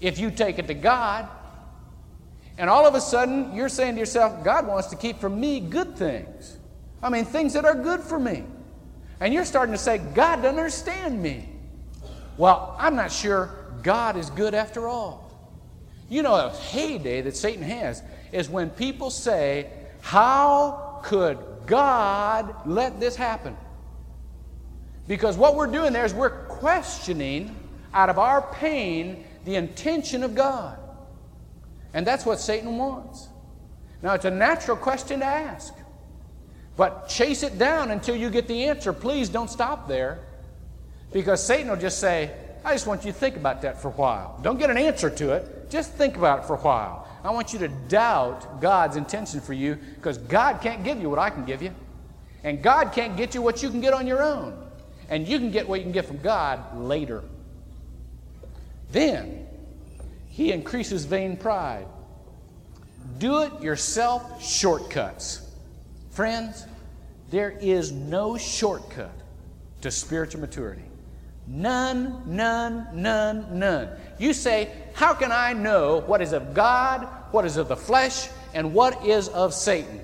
if 0.00 0.18
you 0.18 0.30
take 0.30 0.58
it 0.58 0.66
to 0.68 0.74
God. 0.74 1.28
And 2.58 2.68
all 2.68 2.86
of 2.86 2.94
a 2.94 3.00
sudden, 3.00 3.54
you're 3.54 3.68
saying 3.68 3.94
to 3.94 4.00
yourself, 4.00 4.44
God 4.44 4.66
wants 4.66 4.88
to 4.88 4.96
keep 4.96 5.18
from 5.18 5.40
me 5.40 5.60
good 5.60 5.96
things. 5.96 6.58
I 7.02 7.08
mean, 7.08 7.24
things 7.24 7.54
that 7.54 7.64
are 7.64 7.74
good 7.74 8.00
for 8.00 8.18
me. 8.18 8.44
And 9.20 9.32
you're 9.32 9.44
starting 9.44 9.72
to 9.72 9.78
say, 9.78 9.98
God 9.98 10.36
doesn't 10.36 10.58
understand 10.58 11.22
me. 11.22 11.48
Well, 12.36 12.76
I'm 12.78 12.96
not 12.96 13.12
sure 13.12 13.50
God 13.82 14.16
is 14.16 14.30
good 14.30 14.54
after 14.54 14.88
all. 14.88 15.30
You 16.08 16.22
know, 16.22 16.34
a 16.34 16.50
heyday 16.50 17.22
that 17.22 17.36
Satan 17.36 17.62
has 17.62 18.02
is 18.32 18.48
when 18.48 18.70
people 18.70 19.10
say, 19.10 19.70
How 20.00 21.00
could 21.04 21.38
God 21.66 22.54
let 22.66 23.00
this 23.00 23.16
happen? 23.16 23.56
Because 25.08 25.36
what 25.36 25.56
we're 25.56 25.66
doing 25.66 25.92
there 25.92 26.04
is 26.04 26.14
we're 26.14 26.44
questioning 26.46 27.56
out 27.94 28.08
of 28.08 28.18
our 28.18 28.42
pain 28.54 29.24
the 29.44 29.56
intention 29.56 30.22
of 30.22 30.34
God. 30.34 30.78
And 31.94 32.06
that's 32.06 32.24
what 32.24 32.40
Satan 32.40 32.76
wants. 32.78 33.28
Now, 34.02 34.14
it's 34.14 34.24
a 34.24 34.30
natural 34.30 34.76
question 34.76 35.20
to 35.20 35.26
ask. 35.26 35.74
But 36.76 37.08
chase 37.08 37.42
it 37.42 37.58
down 37.58 37.90
until 37.90 38.16
you 38.16 38.30
get 38.30 38.48
the 38.48 38.64
answer. 38.64 38.92
Please 38.92 39.28
don't 39.28 39.50
stop 39.50 39.86
there. 39.88 40.20
Because 41.12 41.44
Satan 41.44 41.68
will 41.68 41.76
just 41.76 41.98
say, 41.98 42.30
I 42.64 42.72
just 42.72 42.86
want 42.86 43.04
you 43.04 43.12
to 43.12 43.18
think 43.18 43.36
about 43.36 43.62
that 43.62 43.80
for 43.80 43.88
a 43.88 43.92
while. 43.92 44.38
Don't 44.42 44.58
get 44.58 44.70
an 44.70 44.78
answer 44.78 45.10
to 45.10 45.32
it, 45.32 45.70
just 45.70 45.92
think 45.92 46.16
about 46.16 46.40
it 46.40 46.44
for 46.46 46.54
a 46.54 46.60
while. 46.60 47.08
I 47.24 47.30
want 47.30 47.52
you 47.52 47.58
to 47.60 47.68
doubt 47.68 48.60
God's 48.60 48.96
intention 48.96 49.40
for 49.40 49.52
you 49.52 49.78
because 49.96 50.18
God 50.18 50.60
can't 50.60 50.82
give 50.82 51.00
you 51.00 51.08
what 51.08 51.18
I 51.18 51.30
can 51.30 51.44
give 51.44 51.62
you. 51.62 51.72
And 52.44 52.62
God 52.62 52.92
can't 52.92 53.16
get 53.16 53.34
you 53.34 53.42
what 53.42 53.62
you 53.62 53.70
can 53.70 53.80
get 53.80 53.92
on 53.92 54.06
your 54.06 54.22
own. 54.22 54.58
And 55.08 55.28
you 55.28 55.38
can 55.38 55.50
get 55.50 55.68
what 55.68 55.80
you 55.80 55.84
can 55.84 55.92
get 55.92 56.06
from 56.06 56.18
God 56.18 56.76
later. 56.76 57.22
Then, 58.90 59.41
he 60.32 60.50
increases 60.50 61.04
vain 61.04 61.36
pride. 61.36 61.86
Do 63.18 63.42
it 63.42 63.60
yourself 63.60 64.42
shortcuts. 64.42 65.46
Friends, 66.10 66.64
there 67.30 67.50
is 67.50 67.92
no 67.92 68.38
shortcut 68.38 69.12
to 69.82 69.90
spiritual 69.90 70.40
maturity. 70.40 70.84
None, 71.46 72.22
none, 72.24 72.88
none, 72.94 73.58
none. 73.58 73.90
You 74.18 74.32
say, 74.32 74.72
How 74.94 75.12
can 75.12 75.30
I 75.30 75.52
know 75.52 76.00
what 76.06 76.22
is 76.22 76.32
of 76.32 76.54
God, 76.54 77.06
what 77.30 77.44
is 77.44 77.58
of 77.58 77.68
the 77.68 77.76
flesh, 77.76 78.30
and 78.54 78.72
what 78.72 79.04
is 79.04 79.28
of 79.28 79.52
Satan? 79.52 80.00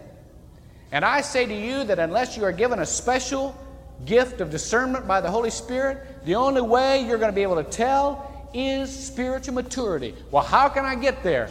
And 0.92 1.06
I 1.06 1.22
say 1.22 1.46
to 1.46 1.54
you 1.54 1.84
that 1.84 1.98
unless 1.98 2.36
you 2.36 2.44
are 2.44 2.52
given 2.52 2.80
a 2.80 2.86
special 2.86 3.56
gift 4.04 4.42
of 4.42 4.50
discernment 4.50 5.08
by 5.08 5.22
the 5.22 5.30
Holy 5.30 5.50
Spirit, 5.50 6.22
the 6.26 6.34
only 6.34 6.60
way 6.60 7.06
you're 7.06 7.18
going 7.18 7.32
to 7.32 7.34
be 7.34 7.42
able 7.42 7.56
to 7.56 7.70
tell 7.70 8.27
is 8.54 8.90
spiritual 9.06 9.54
maturity. 9.54 10.14
Well, 10.30 10.42
how 10.42 10.68
can 10.68 10.84
I 10.84 10.94
get 10.94 11.22
there? 11.22 11.50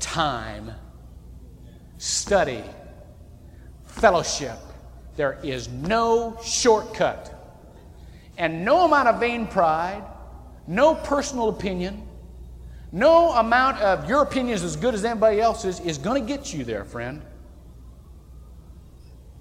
Time, 0.00 0.72
study, 1.98 2.62
fellowship. 3.84 4.58
There 5.16 5.38
is 5.42 5.68
no 5.68 6.38
shortcut. 6.42 7.30
And 8.36 8.64
no 8.64 8.84
amount 8.84 9.08
of 9.08 9.20
vain 9.20 9.46
pride, 9.46 10.02
no 10.66 10.94
personal 10.94 11.48
opinion, 11.48 12.06
no 12.90 13.32
amount 13.32 13.78
of 13.78 14.08
your 14.08 14.22
opinion 14.22 14.54
is 14.54 14.62
as 14.62 14.76
good 14.76 14.94
as 14.94 15.04
anybody 15.04 15.40
else's 15.40 15.80
is 15.80 15.98
going 15.98 16.24
to 16.24 16.28
get 16.28 16.52
you 16.52 16.64
there, 16.64 16.84
friend. 16.84 17.22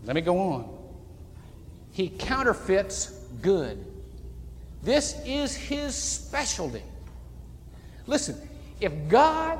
Let 0.06 0.16
me 0.16 0.22
go 0.22 0.38
on. 0.40 0.78
He 1.92 2.10
counterfeits 2.10 3.12
good. 3.42 3.86
This 4.82 5.20
is 5.26 5.56
his 5.56 5.96
specialty. 5.96 6.82
Listen, 8.08 8.36
if 8.80 8.92
God 9.08 9.60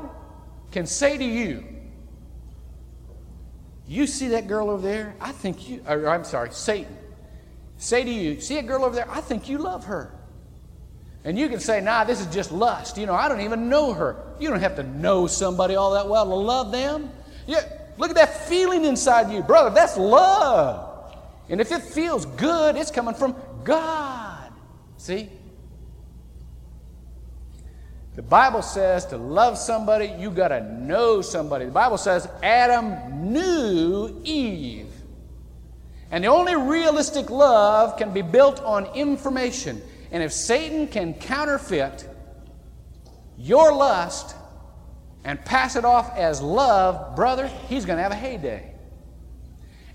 can 0.70 0.86
say 0.86 1.16
to 1.16 1.24
you, 1.24 1.64
you 3.86 4.06
see 4.06 4.28
that 4.28 4.46
girl 4.48 4.70
over 4.70 4.82
there? 4.82 5.14
I 5.20 5.32
think 5.32 5.68
you, 5.68 5.82
or 5.86 6.08
I'm 6.08 6.24
sorry, 6.24 6.50
Satan 6.52 6.96
say 7.76 8.04
to 8.04 8.10
you, 8.10 8.40
See 8.40 8.58
a 8.58 8.62
girl 8.62 8.84
over 8.84 8.94
there? 8.94 9.10
I 9.10 9.20
think 9.20 9.48
you 9.48 9.58
love 9.58 9.84
her. 9.86 10.12
And 11.24 11.38
you 11.38 11.48
can 11.48 11.60
say, 11.60 11.80
Nah, 11.80 12.04
this 12.04 12.20
is 12.20 12.26
just 12.34 12.52
lust. 12.52 12.98
You 12.98 13.06
know, 13.06 13.14
I 13.14 13.28
don't 13.28 13.40
even 13.40 13.68
know 13.68 13.92
her. 13.92 14.16
You 14.38 14.50
don't 14.50 14.60
have 14.60 14.76
to 14.76 14.82
know 14.82 15.26
somebody 15.26 15.76
all 15.76 15.92
that 15.94 16.08
well 16.08 16.26
to 16.26 16.34
love 16.34 16.72
them. 16.72 17.10
Yeah, 17.46 17.62
look 17.98 18.10
at 18.10 18.16
that 18.16 18.48
feeling 18.48 18.84
inside 18.84 19.32
you, 19.32 19.42
brother. 19.42 19.70
That's 19.70 19.96
love. 19.96 21.16
And 21.48 21.60
if 21.60 21.72
it 21.72 21.82
feels 21.82 22.24
good, 22.26 22.76
it's 22.76 22.90
coming 22.90 23.14
from 23.14 23.36
God. 23.64 24.52
See? 24.96 25.30
The 28.16 28.22
Bible 28.22 28.62
says 28.62 29.06
to 29.06 29.16
love 29.16 29.58
somebody, 29.58 30.06
you 30.18 30.30
got 30.30 30.48
to 30.48 30.62
know 30.62 31.20
somebody. 31.20 31.64
The 31.64 31.72
Bible 31.72 31.98
says 31.98 32.28
Adam 32.42 33.32
knew 33.32 34.20
Eve. 34.22 34.92
And 36.12 36.22
the 36.22 36.28
only 36.28 36.54
realistic 36.54 37.28
love 37.28 37.98
can 37.98 38.12
be 38.12 38.22
built 38.22 38.60
on 38.62 38.86
information. 38.94 39.82
And 40.12 40.22
if 40.22 40.32
Satan 40.32 40.86
can 40.86 41.14
counterfeit 41.14 42.08
your 43.36 43.74
lust 43.74 44.36
and 45.24 45.44
pass 45.44 45.74
it 45.74 45.84
off 45.84 46.16
as 46.16 46.40
love, 46.40 47.16
brother, 47.16 47.48
he's 47.68 47.84
going 47.84 47.96
to 47.96 48.02
have 48.04 48.12
a 48.12 48.16
heyday. 48.16 48.70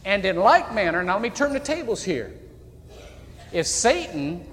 And 0.04 0.26
in 0.26 0.36
like 0.36 0.74
manner, 0.74 1.02
now 1.04 1.14
let 1.14 1.22
me 1.22 1.30
turn 1.30 1.54
the 1.54 1.60
tables 1.60 2.04
here. 2.04 2.34
If 3.54 3.66
Satan 3.66 4.46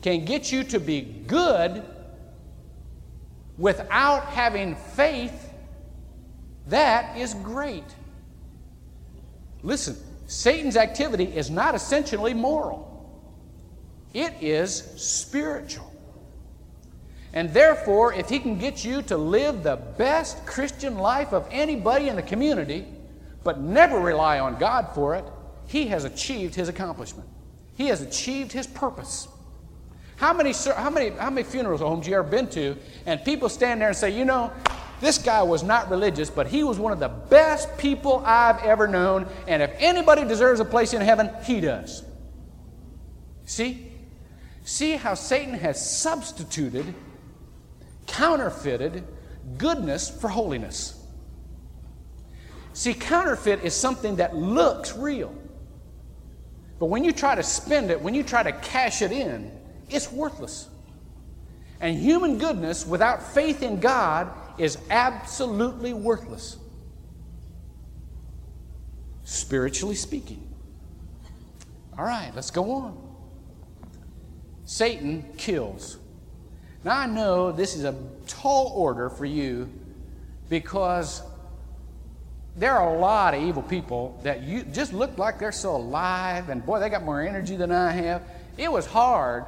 can 0.00 0.24
get 0.24 0.50
you 0.50 0.64
to 0.64 0.80
be 0.80 1.02
good 1.02 1.84
without 3.62 4.26
having 4.26 4.74
faith, 4.74 5.48
that 6.66 7.16
is 7.16 7.32
great. 7.32 7.84
Listen, 9.62 9.96
Satan's 10.26 10.76
activity 10.76 11.26
is 11.26 11.48
not 11.48 11.76
essentially 11.76 12.34
moral, 12.34 12.88
it 14.12 14.34
is 14.40 14.74
spiritual. 14.96 15.88
And 17.34 17.54
therefore, 17.54 18.12
if 18.12 18.28
he 18.28 18.40
can 18.40 18.58
get 18.58 18.84
you 18.84 19.00
to 19.02 19.16
live 19.16 19.62
the 19.62 19.76
best 19.76 20.44
Christian 20.44 20.98
life 20.98 21.32
of 21.32 21.46
anybody 21.52 22.08
in 22.08 22.16
the 22.16 22.22
community, 22.22 22.84
but 23.44 23.60
never 23.60 24.00
rely 24.00 24.40
on 24.40 24.58
God 24.58 24.88
for 24.92 25.14
it, 25.14 25.24
he 25.68 25.86
has 25.86 26.04
achieved 26.04 26.56
his 26.56 26.68
accomplishment. 26.68 27.28
He 27.76 27.86
has 27.86 28.02
achieved 28.02 28.50
his 28.50 28.66
purpose. 28.66 29.28
How 30.16 30.32
many, 30.32 30.52
how 30.52 30.90
many, 30.90 31.10
how 31.10 31.30
many 31.30 31.42
funeral 31.42 31.78
homes 31.78 32.06
you 32.06 32.14
ever 32.14 32.28
been 32.28 32.48
to, 32.50 32.76
and 33.06 33.24
people 33.24 33.48
stand 33.48 33.80
there 33.80 33.88
and 33.88 33.96
say, 33.96 34.16
you 34.16 34.24
know, 34.24 34.52
this 35.00 35.18
guy 35.18 35.42
was 35.42 35.64
not 35.64 35.90
religious, 35.90 36.30
but 36.30 36.46
he 36.46 36.62
was 36.62 36.78
one 36.78 36.92
of 36.92 37.00
the 37.00 37.08
best 37.08 37.76
people 37.76 38.22
I've 38.24 38.62
ever 38.62 38.86
known, 38.86 39.26
and 39.48 39.62
if 39.62 39.72
anybody 39.78 40.24
deserves 40.24 40.60
a 40.60 40.64
place 40.64 40.92
in 40.92 41.00
heaven, 41.00 41.30
he 41.44 41.60
does. 41.60 42.04
See? 43.44 43.90
See 44.64 44.92
how 44.92 45.14
Satan 45.14 45.54
has 45.54 46.00
substituted, 46.00 46.94
counterfeited 48.06 49.02
goodness 49.58 50.08
for 50.08 50.28
holiness. 50.28 51.04
See, 52.74 52.94
counterfeit 52.94 53.64
is 53.64 53.74
something 53.74 54.16
that 54.16 54.36
looks 54.36 54.96
real. 54.96 55.34
But 56.78 56.86
when 56.86 57.04
you 57.04 57.12
try 57.12 57.34
to 57.34 57.42
spend 57.42 57.90
it, 57.90 58.00
when 58.00 58.14
you 58.14 58.22
try 58.22 58.42
to 58.42 58.52
cash 58.52 59.02
it 59.02 59.12
in, 59.12 59.52
it's 59.92 60.10
worthless. 60.10 60.68
And 61.80 61.96
human 61.96 62.38
goodness 62.38 62.86
without 62.86 63.34
faith 63.34 63.62
in 63.62 63.80
God 63.80 64.30
is 64.58 64.78
absolutely 64.90 65.92
worthless, 65.92 66.56
spiritually 69.24 69.96
speaking. 69.96 70.48
All 71.98 72.04
right, 72.04 72.32
let's 72.34 72.50
go 72.50 72.70
on. 72.70 72.98
Satan 74.64 75.24
kills. 75.36 75.98
Now, 76.84 76.98
I 76.98 77.06
know 77.06 77.52
this 77.52 77.74
is 77.74 77.84
a 77.84 77.94
tall 78.26 78.72
order 78.74 79.08
for 79.10 79.24
you 79.24 79.68
because 80.48 81.22
there 82.56 82.72
are 82.72 82.94
a 82.94 82.98
lot 82.98 83.34
of 83.34 83.42
evil 83.42 83.62
people 83.62 84.18
that 84.22 84.42
you 84.42 84.62
just 84.62 84.92
look 84.92 85.18
like 85.18 85.38
they're 85.38 85.52
so 85.52 85.76
alive, 85.76 86.48
and 86.48 86.64
boy, 86.64 86.80
they 86.80 86.88
got 86.90 87.02
more 87.02 87.20
energy 87.20 87.56
than 87.56 87.72
I 87.72 87.90
have. 87.90 88.22
It 88.56 88.70
was 88.70 88.86
hard 88.86 89.46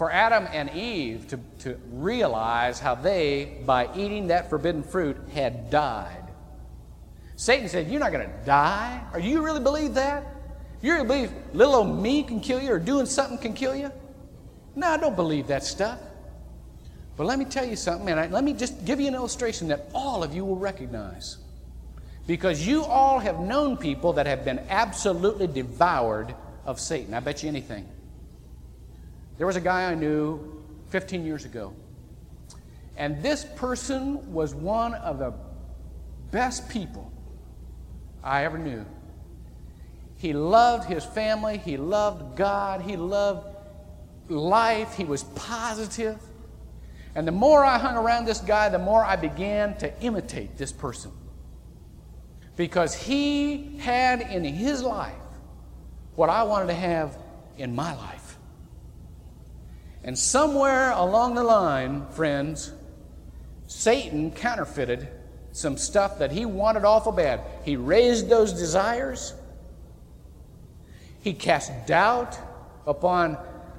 for 0.00 0.10
Adam 0.10 0.48
and 0.50 0.70
Eve 0.70 1.28
to, 1.28 1.38
to 1.58 1.78
realize 1.92 2.80
how 2.80 2.94
they, 2.94 3.58
by 3.66 3.86
eating 3.94 4.28
that 4.28 4.48
forbidden 4.48 4.82
fruit, 4.82 5.14
had 5.34 5.68
died. 5.68 6.24
Satan 7.36 7.68
said, 7.68 7.90
You're 7.90 8.00
not 8.00 8.10
going 8.10 8.26
to 8.26 8.34
die. 8.46 9.04
Or 9.12 9.20
you 9.20 9.44
really 9.44 9.60
believe 9.60 9.92
that? 9.96 10.24
You 10.80 10.94
really 10.94 11.06
believe 11.06 11.32
little 11.52 11.74
old 11.74 12.02
me 12.02 12.22
can 12.22 12.40
kill 12.40 12.62
you 12.62 12.72
or 12.72 12.78
doing 12.78 13.04
something 13.04 13.36
can 13.36 13.52
kill 13.52 13.76
you? 13.76 13.92
No, 14.74 14.88
I 14.88 14.96
don't 14.96 15.16
believe 15.16 15.48
that 15.48 15.64
stuff. 15.64 16.00
But 17.18 17.26
let 17.26 17.38
me 17.38 17.44
tell 17.44 17.66
you 17.66 17.76
something, 17.76 18.08
and 18.08 18.32
let 18.32 18.42
me 18.42 18.54
just 18.54 18.86
give 18.86 19.00
you 19.00 19.08
an 19.08 19.14
illustration 19.14 19.68
that 19.68 19.90
all 19.92 20.24
of 20.24 20.34
you 20.34 20.46
will 20.46 20.56
recognize. 20.56 21.36
Because 22.26 22.66
you 22.66 22.84
all 22.84 23.18
have 23.18 23.38
known 23.38 23.76
people 23.76 24.14
that 24.14 24.24
have 24.24 24.46
been 24.46 24.60
absolutely 24.70 25.46
devoured 25.46 26.34
of 26.64 26.80
Satan. 26.80 27.12
I 27.12 27.20
bet 27.20 27.42
you 27.42 27.50
anything. 27.50 27.86
There 29.40 29.46
was 29.46 29.56
a 29.56 29.60
guy 29.62 29.90
I 29.90 29.94
knew 29.94 30.38
15 30.90 31.24
years 31.24 31.46
ago, 31.46 31.72
and 32.98 33.22
this 33.22 33.46
person 33.56 34.34
was 34.34 34.54
one 34.54 34.92
of 34.92 35.18
the 35.18 35.32
best 36.30 36.68
people 36.68 37.10
I 38.22 38.44
ever 38.44 38.58
knew. 38.58 38.84
He 40.18 40.34
loved 40.34 40.86
his 40.86 41.06
family, 41.06 41.56
he 41.56 41.78
loved 41.78 42.36
God, 42.36 42.82
he 42.82 42.98
loved 42.98 43.46
life, 44.28 44.94
he 44.94 45.04
was 45.04 45.24
positive. 45.24 46.18
And 47.14 47.26
the 47.26 47.32
more 47.32 47.64
I 47.64 47.78
hung 47.78 47.96
around 47.96 48.26
this 48.26 48.42
guy, 48.42 48.68
the 48.68 48.78
more 48.78 49.02
I 49.02 49.16
began 49.16 49.74
to 49.78 50.02
imitate 50.02 50.58
this 50.58 50.70
person. 50.70 51.12
Because 52.56 52.94
he 52.94 53.78
had 53.78 54.20
in 54.20 54.44
his 54.44 54.82
life 54.82 55.14
what 56.14 56.28
I 56.28 56.42
wanted 56.42 56.66
to 56.66 56.74
have 56.74 57.16
in 57.56 57.74
my 57.74 57.94
life. 57.94 58.19
And 60.02 60.18
somewhere 60.18 60.92
along 60.92 61.34
the 61.34 61.44
line, 61.44 62.06
friends, 62.10 62.72
Satan 63.66 64.30
counterfeited 64.30 65.08
some 65.52 65.76
stuff 65.76 66.18
that 66.18 66.30
he 66.30 66.46
wanted 66.46 66.84
awful 66.84 67.12
bad. 67.12 67.40
He 67.64 67.76
raised 67.76 68.28
those 68.28 68.52
desires. 68.52 69.34
He 71.20 71.32
cast 71.34 71.86
doubt 71.86 72.38
upon 72.86 73.36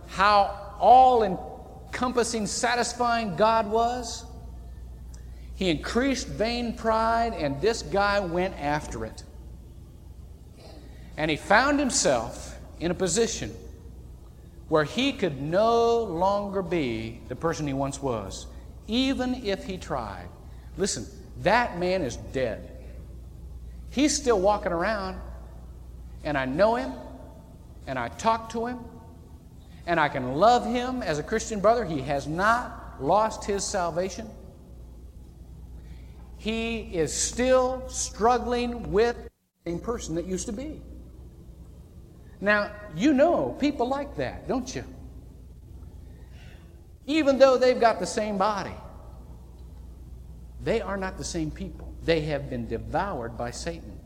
how 0.08 0.76
all 0.80 1.24
encompassing, 1.24 2.46
satisfying 2.46 3.36
God 3.36 3.70
was. 3.72 4.26
He 5.56 5.70
increased 5.70 6.28
vain 6.28 6.74
pride, 6.74 7.34
and 7.34 7.60
this 7.62 7.82
guy 7.82 8.20
went 8.20 8.56
after 8.60 9.06
it. 9.06 9.24
And 11.18 11.32
he 11.32 11.38
found 11.38 11.80
himself 11.80 12.58
in 12.80 12.92
a 12.92 12.96
position 12.96 13.56
where 14.72 14.86
he 14.86 15.12
could 15.12 15.42
no 15.42 16.02
longer 16.02 16.62
be 16.62 17.20
the 17.28 17.36
person 17.36 17.68
he 17.68 17.74
once 17.74 18.02
was, 18.02 18.48
even 18.88 19.36
if 19.46 19.66
he 19.66 19.78
tried. 19.78 20.30
Listen, 20.78 21.06
that 21.42 21.78
man 21.78 22.02
is 22.02 22.16
dead. 22.16 22.72
He's 23.90 24.16
still 24.16 24.40
walking 24.40 24.72
around, 24.72 25.20
and 26.24 26.38
I 26.38 26.46
know 26.46 26.76
him, 26.76 26.94
and 27.86 28.00
I 28.00 28.08
talk 28.08 28.50
to 28.52 28.66
him, 28.66 28.80
and 29.86 30.00
I 30.00 30.08
can 30.08 30.36
love 30.36 30.66
him 30.66 31.04
as 31.04 31.20
a 31.20 31.24
Christian 31.24 31.60
brother. 31.60 31.84
He 31.84 32.00
has 32.04 32.26
not 32.26 32.96
lost 33.02 33.44
his 33.44 33.66
salvation 33.66 34.30
he 36.42 36.80
is 36.80 37.14
still 37.14 37.88
struggling 37.88 38.92
with 38.92 39.16
the 39.16 39.30
same 39.70 39.80
person 39.80 40.16
that 40.16 40.26
used 40.26 40.48
to 40.48 40.52
be. 40.52 40.82
Now, 42.42 42.72
you 42.96 43.14
know 43.14 43.56
people 43.60 43.88
like 43.88 44.16
that, 44.16 44.48
don't 44.48 44.76
you? 44.76 44.84
Even 47.06 47.38
though 47.38 47.58
they've 47.58 47.80
got 47.80 48.00
the 48.00 48.08
same 48.08 48.38
body, 48.38 48.74
they 50.64 50.82
are 50.82 50.98
not 50.98 51.18
the 51.18 51.24
same 51.24 51.52
people. 51.52 51.94
They 52.04 52.22
have 52.22 52.50
been 52.50 52.68
devoured 52.68 53.38
by 53.38 53.52
Satan. 53.52 54.00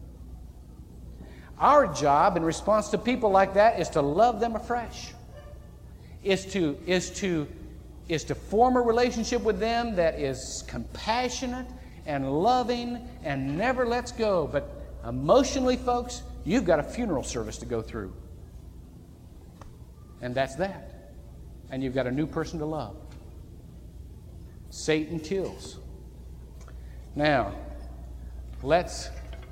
Our 1.58 1.88
job 1.88 2.36
in 2.36 2.44
response 2.44 2.90
to 2.90 2.98
people 2.98 3.30
like 3.30 3.54
that 3.54 3.80
is 3.80 3.90
to 3.92 4.02
love 4.02 4.42
them 4.42 4.56
afresh, 4.56 5.14
is 6.22 6.46
to, 6.48 6.78
is 6.86 7.10
to, 7.12 7.48
is 8.10 8.26
to 8.26 8.36
form 8.36 8.76
a 8.76 8.82
relationship 8.82 9.42
with 9.44 9.60
them 9.60 9.96
that 9.96 10.20
is 10.20 10.66
compassionate 10.68 11.68
and 12.06 12.30
loving 12.30 13.08
and 13.24 13.58
never 13.58 13.86
lets 13.86 14.12
go. 14.12 14.48
But 14.52 14.70
emotionally, 15.08 15.78
folks, 15.78 16.24
you've 16.44 16.66
got 16.66 16.80
a 16.80 16.84
funeral 16.84 17.24
service 17.24 17.58
to 17.60 17.66
go 17.66 17.82
through. 17.82 18.14
And 20.22 20.34
that's 20.34 20.56
that. 20.56 21.14
And 21.72 21.84
you've 21.84 21.96
got 21.96 22.08
a 22.08 22.12
new 22.12 22.28
person 22.28 22.60
to 22.60 22.66
love. 22.66 22.96
Satan 24.70 25.20
kills. 25.20 25.78
Now, 27.16 27.54
let's 28.62 29.10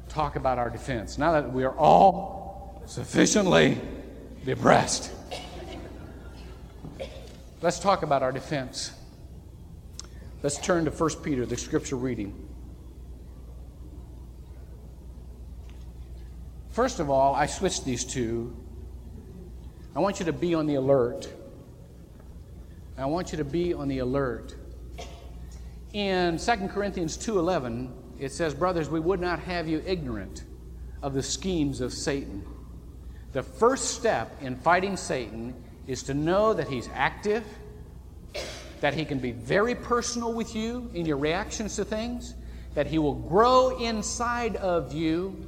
talk 0.10 0.36
about 0.36 0.58
our 0.58 0.69
defense. 0.69 1.17
Now 1.17 1.32
that 1.34 1.52
we 1.52 1.63
are 1.63 1.78
all 1.78 2.84
sufficiently 2.86 3.80
depressed, 4.45 5.12
let's 7.62 7.80
talk 7.80 8.04
about 8.04 8.21
our 8.21 8.32
defense. 8.32 8.91
Let's 10.41 10.58
turn 10.58 10.84
to 10.86 10.91
1 10.91 11.10
Peter, 11.23 11.45
the 11.45 11.56
scripture 11.56 11.95
reading. 11.95 12.49
First 16.71 16.99
of 16.99 17.10
all, 17.10 17.34
I 17.34 17.45
switched 17.45 17.86
these 17.86 18.04
two. 18.04 18.54
I 19.95 19.99
want 19.99 20.19
you 20.19 20.25
to 20.25 20.34
be 20.34 20.56
on 20.56 20.65
the 20.65 20.75
alert. 20.75 21.32
I 22.97 23.06
want 23.06 23.32
you 23.32 23.38
to 23.38 23.43
be 23.43 23.75
on 23.75 23.88
the 23.88 23.99
alert. 23.99 24.56
In 25.93 26.39
2 26.39 26.69
Corinthians 26.69 27.15
2:11, 27.15 27.91
it 28.17 28.32
says, 28.32 28.56
"Brothers, 28.56 28.89
we 28.89 28.99
would 28.99 29.19
not 29.19 29.39
have 29.39 29.67
you 29.67 29.84
ignorant 29.86 30.45
of 31.03 31.13
the 31.13 31.21
schemes 31.21 31.79
of 31.79 31.93
Satan." 31.93 32.43
The 33.34 33.43
first 33.43 33.91
step 33.91 34.41
in 34.41 34.56
fighting 34.56 34.97
Satan 34.97 35.53
is 35.86 36.01
to 36.03 36.15
know 36.15 36.53
that 36.53 36.69
he's 36.69 36.89
active, 36.93 37.43
that 38.82 38.95
He 38.95 39.06
can 39.06 39.19
be 39.19 39.32
very 39.32 39.75
personal 39.75 40.34
with 40.34 40.56
you 40.56 40.89
in 40.93 41.06
your 41.06 41.17
reactions 41.17 41.75
to 41.75 41.86
things, 41.86 42.34
that 42.73 42.88
He 42.88 42.97
will 42.97 43.13
grow 43.13 43.77
inside 43.77 44.56
of 44.56 44.91
you, 44.91 45.47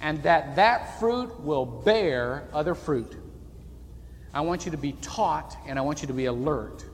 and 0.00 0.22
that 0.22 0.56
that 0.56 0.98
fruit 0.98 1.40
will 1.40 1.66
bear 1.66 2.48
other 2.52 2.74
fruit. 2.74 3.23
I 4.34 4.40
want 4.40 4.64
you 4.64 4.72
to 4.72 4.76
be 4.76 4.92
taught 5.00 5.56
and 5.66 5.78
I 5.78 5.82
want 5.82 6.02
you 6.02 6.08
to 6.08 6.12
be 6.12 6.26
alert 6.26 6.84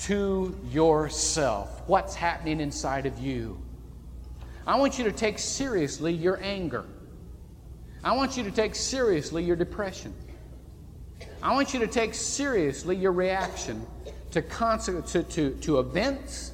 to 0.00 0.54
yourself. 0.70 1.82
What's 1.86 2.14
happening 2.14 2.60
inside 2.60 3.06
of 3.06 3.18
you? 3.18 3.58
I 4.66 4.76
want 4.76 4.98
you 4.98 5.04
to 5.04 5.12
take 5.12 5.38
seriously 5.38 6.12
your 6.12 6.38
anger. 6.42 6.84
I 8.04 8.14
want 8.14 8.36
you 8.36 8.44
to 8.44 8.50
take 8.50 8.74
seriously 8.74 9.42
your 9.42 9.56
depression. 9.56 10.12
I 11.42 11.54
want 11.54 11.72
you 11.72 11.80
to 11.80 11.86
take 11.86 12.14
seriously 12.14 12.96
your 12.96 13.12
reaction 13.12 13.86
to, 14.32 14.42
to, 14.42 15.22
to, 15.22 15.50
to 15.50 15.78
events 15.78 16.52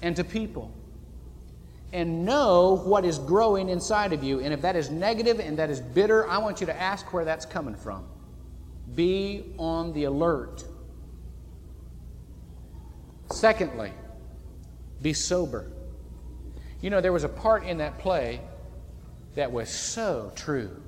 and 0.00 0.16
to 0.16 0.24
people. 0.24 0.72
And 1.92 2.24
know 2.24 2.76
what 2.84 3.04
is 3.04 3.18
growing 3.18 3.68
inside 3.68 4.14
of 4.14 4.24
you. 4.24 4.40
And 4.40 4.54
if 4.54 4.62
that 4.62 4.74
is 4.74 4.90
negative 4.90 5.38
and 5.38 5.58
that 5.58 5.68
is 5.68 5.80
bitter, 5.80 6.26
I 6.28 6.38
want 6.38 6.60
you 6.60 6.66
to 6.66 6.80
ask 6.80 7.12
where 7.12 7.24
that's 7.24 7.44
coming 7.44 7.74
from. 7.74 8.06
Be 8.94 9.52
on 9.58 9.92
the 9.92 10.04
alert. 10.04 10.64
Secondly, 13.30 13.92
be 15.02 15.12
sober. 15.12 15.70
You 16.80 16.90
know, 16.90 17.00
there 17.00 17.12
was 17.12 17.24
a 17.24 17.28
part 17.28 17.64
in 17.64 17.78
that 17.78 17.98
play 17.98 18.40
that 19.34 19.50
was 19.50 19.68
so 19.68 20.32
true. 20.34 20.82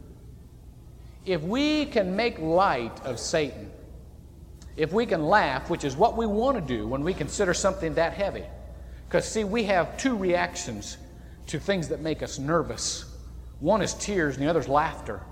If 1.27 1.43
we 1.43 1.87
can 1.87 2.17
make 2.17 2.39
light 2.39 3.05
of 3.05 3.19
Satan, 3.19 3.71
if 4.77 4.93
we 4.93 5.07
can 5.07 5.25
laugh, 5.25 5.69
which 5.69 5.85
is 5.85 5.97
what 5.97 6.17
we 6.17 6.25
want 6.25 6.57
to 6.57 6.61
do 6.61 6.87
when 6.87 7.03
we 7.03 7.13
consider 7.13 7.53
something 7.53 7.95
that 7.95 8.15
heavy. 8.15 8.45
Because, 9.07 9.29
see, 9.29 9.45
we 9.45 9.65
have 9.65 9.97
two 9.99 10.17
reactions 10.17 10.99
to 11.49 11.59
things 11.59 11.89
that 11.89 12.01
make 12.01 12.23
us 12.23 12.39
nervous. 12.39 13.05
One 13.59 13.83
is 13.83 13.95
tears, 13.95 14.37
and 14.37 14.45
the 14.45 14.51
other 14.51 14.61
is 14.61 14.69
laughter. 14.69 15.23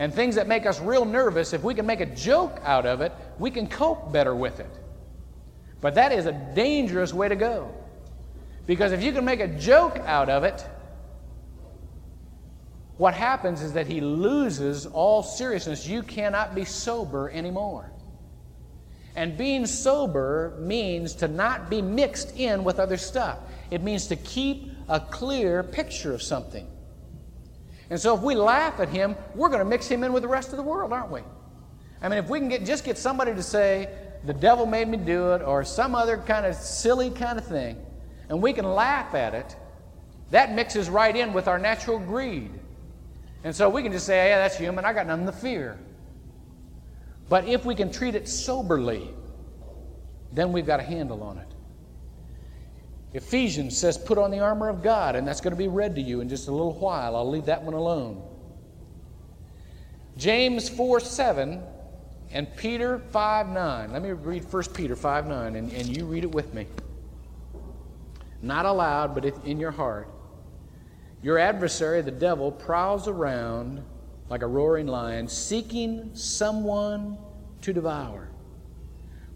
And 0.00 0.14
things 0.14 0.36
that 0.36 0.48
make 0.48 0.64
us 0.64 0.80
real 0.80 1.04
nervous, 1.04 1.52
if 1.52 1.62
we 1.62 1.74
can 1.74 1.84
make 1.84 2.00
a 2.00 2.06
joke 2.06 2.58
out 2.64 2.86
of 2.86 3.02
it, 3.02 3.12
we 3.38 3.50
can 3.50 3.66
cope 3.66 4.10
better 4.10 4.34
with 4.34 4.58
it. 4.58 4.70
But 5.82 5.94
that 5.96 6.10
is 6.10 6.24
a 6.24 6.32
dangerous 6.54 7.12
way 7.12 7.28
to 7.28 7.36
go. 7.36 7.70
Because 8.66 8.92
if 8.92 9.02
you 9.02 9.12
can 9.12 9.26
make 9.26 9.40
a 9.40 9.46
joke 9.46 9.98
out 9.98 10.30
of 10.30 10.42
it, 10.42 10.66
what 12.96 13.12
happens 13.12 13.60
is 13.60 13.74
that 13.74 13.86
he 13.86 14.00
loses 14.00 14.86
all 14.86 15.22
seriousness. 15.22 15.86
You 15.86 16.02
cannot 16.02 16.54
be 16.54 16.64
sober 16.64 17.28
anymore. 17.28 17.92
And 19.16 19.36
being 19.36 19.66
sober 19.66 20.56
means 20.60 21.14
to 21.16 21.28
not 21.28 21.68
be 21.68 21.82
mixed 21.82 22.38
in 22.38 22.64
with 22.64 22.78
other 22.78 22.96
stuff. 22.96 23.38
It 23.70 23.82
means 23.82 24.06
to 24.06 24.16
keep 24.16 24.72
a 24.88 24.98
clear 24.98 25.62
picture 25.62 26.14
of 26.14 26.22
something. 26.22 26.66
And 27.90 28.00
so 28.00 28.16
if 28.16 28.22
we 28.22 28.36
laugh 28.36 28.78
at 28.78 28.88
him, 28.88 29.16
we're 29.34 29.48
going 29.48 29.58
to 29.58 29.64
mix 29.64 29.88
him 29.88 30.04
in 30.04 30.12
with 30.12 30.22
the 30.22 30.28
rest 30.28 30.50
of 30.50 30.56
the 30.56 30.62
world, 30.62 30.92
aren't 30.92 31.10
we? 31.10 31.20
I 32.00 32.08
mean, 32.08 32.18
if 32.18 32.28
we 32.30 32.38
can 32.38 32.48
get, 32.48 32.64
just 32.64 32.84
get 32.84 32.96
somebody 32.96 33.34
to 33.34 33.42
say, 33.42 33.88
the 34.24 34.32
devil 34.32 34.64
made 34.64 34.88
me 34.88 34.96
do 34.96 35.32
it, 35.32 35.42
or 35.42 35.64
some 35.64 35.94
other 35.94 36.16
kind 36.18 36.46
of 36.46 36.54
silly 36.54 37.10
kind 37.10 37.38
of 37.38 37.44
thing, 37.44 37.76
and 38.28 38.40
we 38.40 38.52
can 38.52 38.64
laugh 38.64 39.14
at 39.14 39.34
it, 39.34 39.56
that 40.30 40.54
mixes 40.54 40.88
right 40.88 41.14
in 41.14 41.32
with 41.32 41.48
our 41.48 41.58
natural 41.58 41.98
greed. 41.98 42.50
And 43.42 43.54
so 43.54 43.68
we 43.68 43.82
can 43.82 43.90
just 43.90 44.06
say, 44.06 44.28
yeah, 44.28 44.38
that's 44.38 44.56
human, 44.56 44.84
I 44.84 44.92
got 44.92 45.06
nothing 45.06 45.26
to 45.26 45.32
fear. 45.32 45.78
But 47.28 47.46
if 47.46 47.64
we 47.64 47.74
can 47.74 47.90
treat 47.90 48.14
it 48.14 48.28
soberly, 48.28 49.10
then 50.32 50.52
we've 50.52 50.66
got 50.66 50.80
a 50.80 50.82
handle 50.82 51.22
on 51.22 51.38
it. 51.38 51.49
Ephesians 53.12 53.76
says, 53.76 53.98
put 53.98 54.18
on 54.18 54.30
the 54.30 54.38
armor 54.38 54.68
of 54.68 54.82
God, 54.82 55.16
and 55.16 55.26
that's 55.26 55.40
going 55.40 55.52
to 55.52 55.58
be 55.58 55.68
read 55.68 55.96
to 55.96 56.00
you 56.00 56.20
in 56.20 56.28
just 56.28 56.48
a 56.48 56.52
little 56.52 56.74
while. 56.74 57.16
I'll 57.16 57.28
leave 57.28 57.46
that 57.46 57.62
one 57.62 57.74
alone. 57.74 58.22
James 60.16 60.68
4 60.68 61.00
7 61.00 61.62
and 62.30 62.56
Peter 62.56 62.98
5 62.98 63.48
9. 63.48 63.92
Let 63.92 64.02
me 64.02 64.12
read 64.12 64.52
1 64.52 64.62
Peter 64.74 64.94
5 64.94 65.26
9, 65.26 65.56
and, 65.56 65.72
and 65.72 65.96
you 65.96 66.04
read 66.04 66.24
it 66.24 66.32
with 66.32 66.54
me. 66.54 66.66
Not 68.42 68.64
aloud, 68.64 69.14
but 69.14 69.24
in 69.24 69.58
your 69.58 69.72
heart. 69.72 70.08
Your 71.22 71.38
adversary, 71.38 72.00
the 72.00 72.10
devil, 72.10 72.50
prowls 72.50 73.08
around 73.08 73.82
like 74.28 74.42
a 74.42 74.46
roaring 74.46 74.86
lion, 74.86 75.26
seeking 75.26 76.10
someone 76.14 77.18
to 77.62 77.72
devour. 77.72 78.28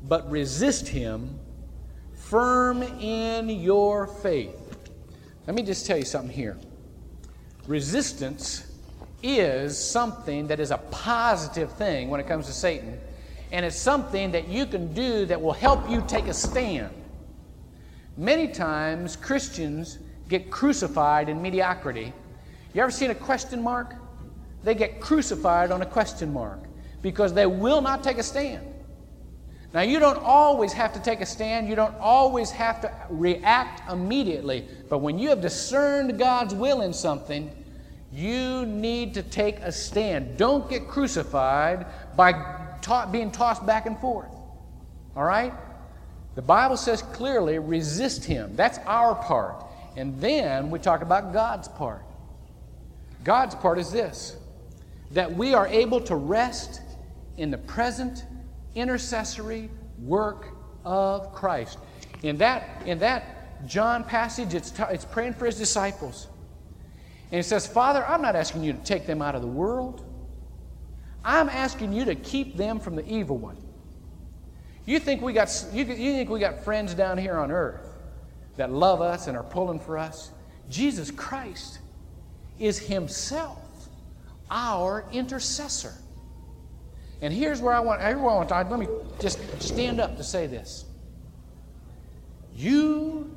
But 0.04 0.30
resist 0.30 0.88
him 0.88 1.40
firm 2.34 2.82
in 2.82 3.48
your 3.48 4.08
faith. 4.08 4.90
Let 5.46 5.54
me 5.54 5.62
just 5.62 5.86
tell 5.86 5.96
you 5.96 6.04
something 6.04 6.34
here. 6.34 6.58
Resistance 7.68 8.66
is 9.22 9.78
something 9.78 10.48
that 10.48 10.58
is 10.58 10.72
a 10.72 10.78
positive 10.78 11.70
thing 11.74 12.10
when 12.10 12.18
it 12.18 12.26
comes 12.26 12.46
to 12.46 12.52
Satan, 12.52 12.98
and 13.52 13.64
it's 13.64 13.76
something 13.76 14.32
that 14.32 14.48
you 14.48 14.66
can 14.66 14.92
do 14.94 15.26
that 15.26 15.40
will 15.40 15.52
help 15.52 15.88
you 15.88 16.02
take 16.08 16.26
a 16.26 16.34
stand. 16.34 16.92
Many 18.16 18.48
times, 18.48 19.14
Christians 19.14 20.00
get 20.28 20.50
crucified 20.50 21.28
in 21.28 21.40
mediocrity. 21.40 22.12
You 22.72 22.82
ever 22.82 22.90
seen 22.90 23.12
a 23.12 23.14
question 23.14 23.62
mark? 23.62 23.94
They 24.64 24.74
get 24.74 25.00
crucified 25.00 25.70
on 25.70 25.82
a 25.82 25.86
question 25.86 26.32
mark 26.32 26.64
because 27.00 27.32
they 27.32 27.46
will 27.46 27.80
not 27.80 28.02
take 28.02 28.18
a 28.18 28.24
stand. 28.24 28.73
Now, 29.74 29.80
you 29.80 29.98
don't 29.98 30.22
always 30.22 30.72
have 30.72 30.92
to 30.92 31.00
take 31.00 31.20
a 31.20 31.26
stand. 31.26 31.68
You 31.68 31.74
don't 31.74 31.96
always 31.96 32.52
have 32.52 32.80
to 32.82 32.92
react 33.10 33.90
immediately. 33.90 34.68
But 34.88 34.98
when 34.98 35.18
you 35.18 35.30
have 35.30 35.40
discerned 35.40 36.16
God's 36.16 36.54
will 36.54 36.82
in 36.82 36.92
something, 36.92 37.50
you 38.12 38.64
need 38.66 39.14
to 39.14 39.22
take 39.24 39.58
a 39.58 39.72
stand. 39.72 40.36
Don't 40.36 40.70
get 40.70 40.86
crucified 40.86 41.86
by 42.16 42.32
ta- 42.82 43.06
being 43.10 43.32
tossed 43.32 43.66
back 43.66 43.86
and 43.86 43.98
forth. 43.98 44.30
All 45.16 45.24
right? 45.24 45.52
The 46.36 46.42
Bible 46.42 46.76
says 46.76 47.02
clearly 47.02 47.58
resist 47.58 48.24
him. 48.24 48.54
That's 48.54 48.78
our 48.86 49.16
part. 49.16 49.64
And 49.96 50.20
then 50.20 50.70
we 50.70 50.78
talk 50.78 51.02
about 51.02 51.32
God's 51.32 51.66
part. 51.66 52.04
God's 53.24 53.56
part 53.56 53.80
is 53.80 53.90
this 53.90 54.36
that 55.10 55.32
we 55.32 55.54
are 55.54 55.66
able 55.66 56.00
to 56.00 56.14
rest 56.14 56.80
in 57.36 57.50
the 57.50 57.58
present 57.58 58.24
intercessory 58.74 59.70
work 59.98 60.48
of 60.84 61.32
Christ. 61.32 61.78
In 62.22 62.36
that, 62.38 62.82
in 62.86 62.98
that 63.00 63.66
John 63.66 64.04
passage, 64.04 64.54
it's, 64.54 64.72
it's 64.90 65.04
praying 65.04 65.34
for 65.34 65.46
his 65.46 65.56
disciples. 65.56 66.28
And 67.30 67.36
he 67.36 67.42
says, 67.42 67.66
Father, 67.66 68.04
I'm 68.06 68.22
not 68.22 68.36
asking 68.36 68.64
you 68.64 68.72
to 68.72 68.78
take 68.80 69.06
them 69.06 69.22
out 69.22 69.34
of 69.34 69.42
the 69.42 69.48
world. 69.48 70.04
I'm 71.24 71.48
asking 71.48 71.92
you 71.92 72.04
to 72.04 72.14
keep 72.14 72.56
them 72.56 72.78
from 72.78 72.96
the 72.96 73.06
evil 73.06 73.38
one. 73.38 73.56
You 74.86 74.98
think 74.98 75.22
we 75.22 75.32
got, 75.32 75.50
you, 75.72 75.84
you 75.84 76.12
think 76.12 76.28
we 76.28 76.40
got 76.40 76.62
friends 76.62 76.94
down 76.94 77.16
here 77.16 77.36
on 77.36 77.50
earth 77.50 77.88
that 78.56 78.70
love 78.70 79.00
us 79.00 79.26
and 79.26 79.36
are 79.36 79.42
pulling 79.42 79.80
for 79.80 79.96
us? 79.96 80.30
Jesus 80.68 81.10
Christ 81.10 81.78
is 82.58 82.78
Himself 82.78 83.64
our 84.50 85.04
intercessor. 85.12 85.94
And 87.20 87.32
here's 87.32 87.60
where 87.62 87.74
I 87.74 87.80
want, 87.80 88.00
everyone, 88.02 88.46
to 88.46 88.54
let 88.54 88.78
me 88.78 88.86
just 89.20 89.38
stand 89.62 90.00
up 90.00 90.16
to 90.16 90.24
say 90.24 90.46
this. 90.46 90.84
You 92.54 93.34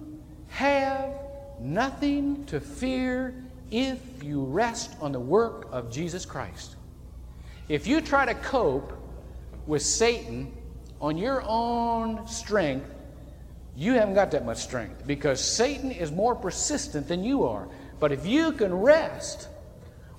have 0.50 1.12
nothing 1.60 2.46
to 2.46 2.60
fear 2.60 3.34
if 3.72 4.00
you 4.24 4.44
rest 4.44 4.96
on 5.02 5.12
the 5.12 5.20
work 5.20 5.68
of 5.72 5.92
Jesus 5.92 6.26
Christ. 6.26 6.76
If 7.70 7.88
you 7.88 8.02
try 8.02 8.26
to 8.26 8.34
cope 8.34 8.94
with 9.66 9.82
Satan 9.82 10.54
on 11.02 11.18
your 11.18 11.44
own 11.46 12.28
strength, 12.28 12.90
you 13.76 13.94
haven't 13.94 14.16
got 14.16 14.32
that 14.32 14.46
much 14.46 14.58
strength 14.58 15.06
because 15.06 15.40
Satan 15.40 15.92
is 15.92 16.12
more 16.12 16.34
persistent 16.34 17.08
than 17.08 17.24
you 17.24 17.44
are. 17.44 17.68
But 18.00 18.12
if 18.12 18.26
you 18.26 18.52
can 18.54 18.74
rest 18.74 19.50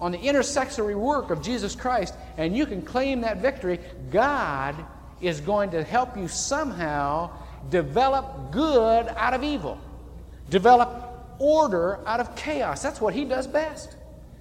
on 0.00 0.12
the 0.12 0.20
intercessory 0.20 0.94
work 0.94 1.30
of 1.30 1.42
Jesus 1.42 1.74
Christ 1.74 2.14
and 2.36 2.56
you 2.56 2.66
can 2.66 2.82
claim 2.82 3.20
that 3.22 3.38
victory, 3.38 3.80
God 4.10 4.76
is 5.20 5.40
going 5.40 5.70
to 5.70 5.82
help 5.82 6.16
you 6.16 6.28
somehow 6.28 7.30
develop 7.70 8.52
good 8.52 9.08
out 9.08 9.34
of 9.34 9.42
evil, 9.42 9.78
develop 10.48 11.36
order 11.38 12.00
out 12.06 12.20
of 12.20 12.34
chaos. 12.36 12.82
That's 12.82 13.00
what 13.00 13.14
He 13.14 13.24
does 13.24 13.46
best. 13.46 13.96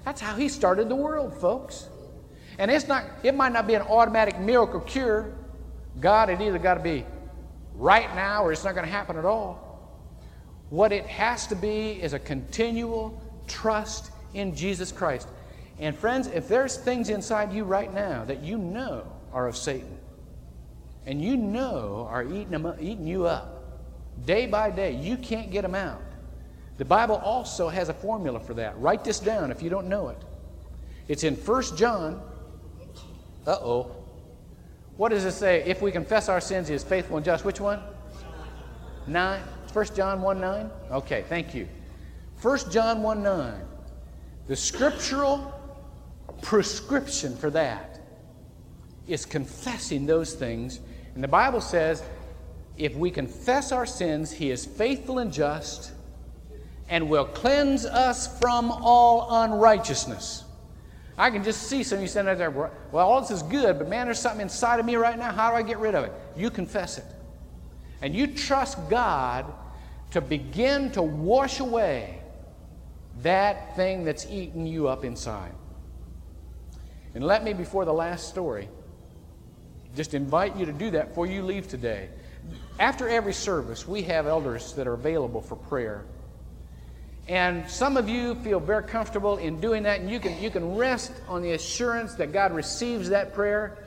That's 0.06 0.22
how 0.22 0.36
He 0.36 0.48
started 0.50 0.90
the 0.90 0.96
world, 0.96 1.36
folks. 1.40 1.90
And 2.60 2.72
it's 2.72 2.88
not, 2.88 3.06
it 3.24 3.36
might 3.36 3.54
not 3.54 3.68
be 3.68 3.76
an 3.76 3.84
automatic 3.84 4.40
miracle 4.40 4.80
cure. 4.82 5.34
God, 6.00 6.30
it 6.30 6.42
either 6.42 6.60
got 6.60 6.76
to 6.76 6.84
be 6.84 7.06
right 7.76 8.14
now 8.16 8.44
or 8.44 8.52
it's 8.52 8.64
not 8.64 8.74
going 8.74 8.86
to 8.86 8.92
happen 8.92 9.18
at 9.18 9.26
all. 9.26 9.64
What 10.70 10.92
it 10.92 11.06
has 11.06 11.48
to 11.48 11.56
be 11.56 12.02
is 12.02 12.14
a 12.14 12.20
continual 12.20 13.22
trust 13.48 14.12
in 14.34 14.56
Jesus 14.56 14.92
Christ. 14.92 15.28
And 15.80 15.96
friends, 15.96 16.28
if 16.28 16.48
there's 16.48 16.78
things 16.78 17.10
inside 17.10 17.54
you 17.54 17.64
right 17.64 17.94
now 17.94 18.26
that 18.26 18.44
you 18.44 18.58
know 18.58 19.06
are 19.32 19.48
of 19.48 19.56
Satan, 19.56 19.98
and 21.06 21.22
you 21.22 21.38
know 21.38 22.08
are 22.10 22.24
eating, 22.24 22.50
them 22.50 22.74
eating 22.80 23.08
you 23.08 23.26
up 23.26 23.58
day 24.26 24.46
by 24.46 24.72
day, 24.72 24.92
you 24.92 25.18
can't 25.18 25.52
get 25.52 25.62
them 25.62 25.76
out. 25.76 26.02
The 26.78 26.86
Bible 26.86 27.16
also 27.16 27.70
has 27.70 27.90
a 27.90 27.94
formula 27.94 28.40
for 28.40 28.54
that. 28.56 28.80
Write 28.80 29.04
this 29.04 29.20
down 29.20 29.52
if 29.52 29.62
you 29.62 29.70
don't 29.70 29.88
know 29.88 30.10
it. 30.10 30.22
It's 31.08 31.24
in 31.24 31.36
1 31.36 31.76
John. 31.76 32.22
Uh 33.46 33.52
oh. 33.62 33.96
What 34.98 35.10
does 35.10 35.26
it 35.26 35.32
say? 35.32 35.64
If 35.66 35.82
we 35.82 35.92
confess 35.92 36.28
our 36.28 36.42
sins, 36.42 36.68
he 36.68 36.74
is 36.74 36.84
faithful 36.84 37.18
and 37.18 37.26
just. 37.26 37.46
Which 37.46 37.60
one? 37.60 37.80
9. 39.08 39.42
1 39.72 39.86
John 39.96 40.22
1 40.22 40.42
9? 40.42 40.72
Okay, 40.92 41.24
thank 41.30 41.54
you. 41.56 41.68
1 42.42 42.72
John 42.72 43.02
1 43.02 43.24
9. 43.24 43.54
The 44.48 44.56
scriptural 44.56 45.54
prescription 46.42 47.36
for 47.36 47.50
that 47.52 48.00
is 49.08 49.26
confessing 49.26 50.06
those 50.06 50.34
things. 50.34 50.80
And 51.16 51.24
the 51.24 51.28
Bible 51.28 51.62
says 51.62 52.04
if 52.78 52.96
we 52.96 53.10
confess 53.10 53.72
our 53.72 53.86
sins, 53.86 54.32
He 54.32 54.52
is 54.52 54.66
faithful 54.66 55.20
and 55.20 55.32
just 55.32 55.94
and 56.90 57.10
will 57.10 57.26
cleanse 57.26 57.86
us 57.86 58.40
from 58.40 58.72
all 58.72 59.44
unrighteousness. 59.44 60.46
I 61.18 61.32
can 61.32 61.44
just 61.44 61.64
see 61.64 61.84
some 61.84 61.98
of 61.98 62.02
you 62.04 62.08
saying 62.08 62.28
out 62.28 62.38
there, 62.38 62.52
well, 62.52 62.72
all 62.94 63.20
this 63.20 63.32
is 63.32 63.42
good, 63.44 63.80
but 63.80 63.90
man, 63.90 64.06
there's 64.06 64.20
something 64.20 64.42
inside 64.42 64.80
of 64.80 64.86
me 64.86 64.96
right 64.96 65.18
now. 65.18 65.32
How 65.34 65.50
do 65.50 65.58
I 65.58 65.64
get 65.64 65.80
rid 65.80 65.96
of 65.96 66.06
it? 66.06 66.14
You 66.36 66.50
confess 66.50 67.00
it. 67.00 67.06
And 68.02 68.14
you 68.14 68.28
trust 68.28 68.78
God 68.90 69.52
to 70.12 70.22
begin 70.22 70.92
to 70.92 71.02
wash 71.02 71.60
away 71.60 72.22
that 73.24 73.76
thing 73.76 74.04
that's 74.04 74.28
eating 74.28 74.68
you 74.68 74.88
up 74.88 75.04
inside. 75.04 75.52
And 77.18 77.26
let 77.26 77.44
me, 77.44 77.52
before 77.52 77.84
the 77.84 77.94
last 77.94 78.30
story, 78.30 78.70
just 79.96 80.14
invite 80.14 80.56
you 80.56 80.68
to 80.68 80.72
do 80.72 80.92
that 80.92 81.10
before 81.10 81.26
you 81.26 81.42
leave 81.42 81.68
today. 81.68 82.10
After 82.80 83.10
every 83.10 83.34
service, 83.34 83.88
we 83.88 84.04
have 84.04 84.28
elders 84.28 84.74
that 84.74 84.86
are 84.86 84.94
available 84.94 85.42
for 85.42 85.56
prayer. 85.56 86.06
And 87.28 87.68
some 87.68 87.98
of 87.98 88.08
you 88.08 88.36
feel 88.36 88.60
very 88.60 88.84
comfortable 88.84 89.38
in 89.38 89.60
doing 89.60 89.82
that, 89.82 90.00
and 90.00 90.12
you 90.12 90.20
can, 90.20 90.40
you 90.40 90.52
can 90.52 90.76
rest 90.76 91.12
on 91.28 91.42
the 91.42 91.54
assurance 91.54 92.14
that 92.14 92.32
God 92.34 92.54
receives 92.54 93.10
that 93.10 93.34
prayer. 93.34 93.80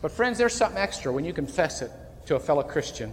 But, 0.00 0.10
friends, 0.10 0.38
there's 0.38 0.54
something 0.54 0.78
extra 0.78 1.12
when 1.12 1.26
you 1.26 1.34
confess 1.34 1.82
it 1.82 1.90
to 2.28 2.36
a 2.36 2.40
fellow 2.40 2.62
Christian 2.62 3.12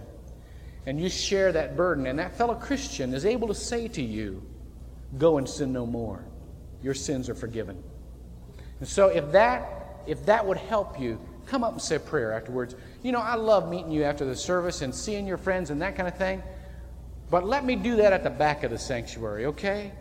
and 0.86 0.98
you 0.98 1.10
share 1.10 1.52
that 1.52 1.76
burden, 1.76 2.06
and 2.06 2.18
that 2.18 2.38
fellow 2.38 2.54
Christian 2.54 3.12
is 3.12 3.26
able 3.26 3.48
to 3.48 3.54
say 3.54 3.86
to 3.88 4.00
you, 4.00 4.42
Go 5.18 5.36
and 5.36 5.46
sin 5.46 5.74
no 5.74 5.84
more. 5.84 6.24
Your 6.82 6.94
sins 6.94 7.28
are 7.28 7.34
forgiven. 7.34 7.84
And 8.80 8.88
so, 8.88 9.08
if 9.08 9.32
that, 9.32 10.02
if 10.06 10.26
that 10.26 10.46
would 10.46 10.56
help 10.56 11.00
you, 11.00 11.20
come 11.46 11.64
up 11.64 11.72
and 11.72 11.82
say 11.82 11.98
prayer 11.98 12.32
afterwards. 12.32 12.76
You 13.02 13.12
know, 13.12 13.20
I 13.20 13.34
love 13.34 13.68
meeting 13.68 13.90
you 13.90 14.04
after 14.04 14.24
the 14.24 14.36
service 14.36 14.82
and 14.82 14.94
seeing 14.94 15.26
your 15.26 15.38
friends 15.38 15.70
and 15.70 15.80
that 15.82 15.96
kind 15.96 16.08
of 16.08 16.16
thing. 16.16 16.42
But 17.30 17.46
let 17.46 17.64
me 17.64 17.76
do 17.76 17.96
that 17.96 18.12
at 18.12 18.22
the 18.22 18.30
back 18.30 18.64
of 18.64 18.70
the 18.70 18.78
sanctuary, 18.78 19.46
okay? 19.46 19.92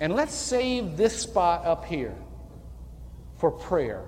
And 0.00 0.14
let's 0.14 0.34
save 0.34 0.96
this 0.96 1.18
spot 1.18 1.64
up 1.64 1.84
here 1.84 2.14
for 3.38 3.50
prayer 3.50 4.04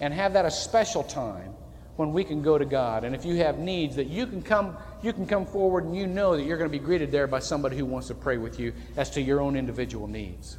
and 0.00 0.14
have 0.14 0.32
that 0.34 0.44
a 0.44 0.50
special 0.50 1.02
time 1.02 1.54
when 1.96 2.12
we 2.12 2.24
can 2.24 2.42
go 2.42 2.56
to 2.56 2.64
God. 2.64 3.04
And 3.04 3.14
if 3.14 3.24
you 3.24 3.36
have 3.36 3.58
needs 3.58 3.96
that 3.96 4.06
you 4.06 4.26
can 4.26 4.42
come 4.42 4.76
you 5.02 5.12
can 5.12 5.26
come 5.26 5.46
forward 5.46 5.84
and 5.84 5.96
you 5.96 6.06
know 6.06 6.36
that 6.36 6.44
you're 6.44 6.58
going 6.58 6.70
to 6.70 6.78
be 6.78 6.84
greeted 6.84 7.10
there 7.10 7.26
by 7.26 7.38
somebody 7.38 7.76
who 7.76 7.86
wants 7.86 8.08
to 8.08 8.14
pray 8.14 8.36
with 8.36 8.60
you 8.60 8.72
as 8.96 9.10
to 9.10 9.22
your 9.22 9.40
own 9.40 9.56
individual 9.56 10.06
needs. 10.06 10.58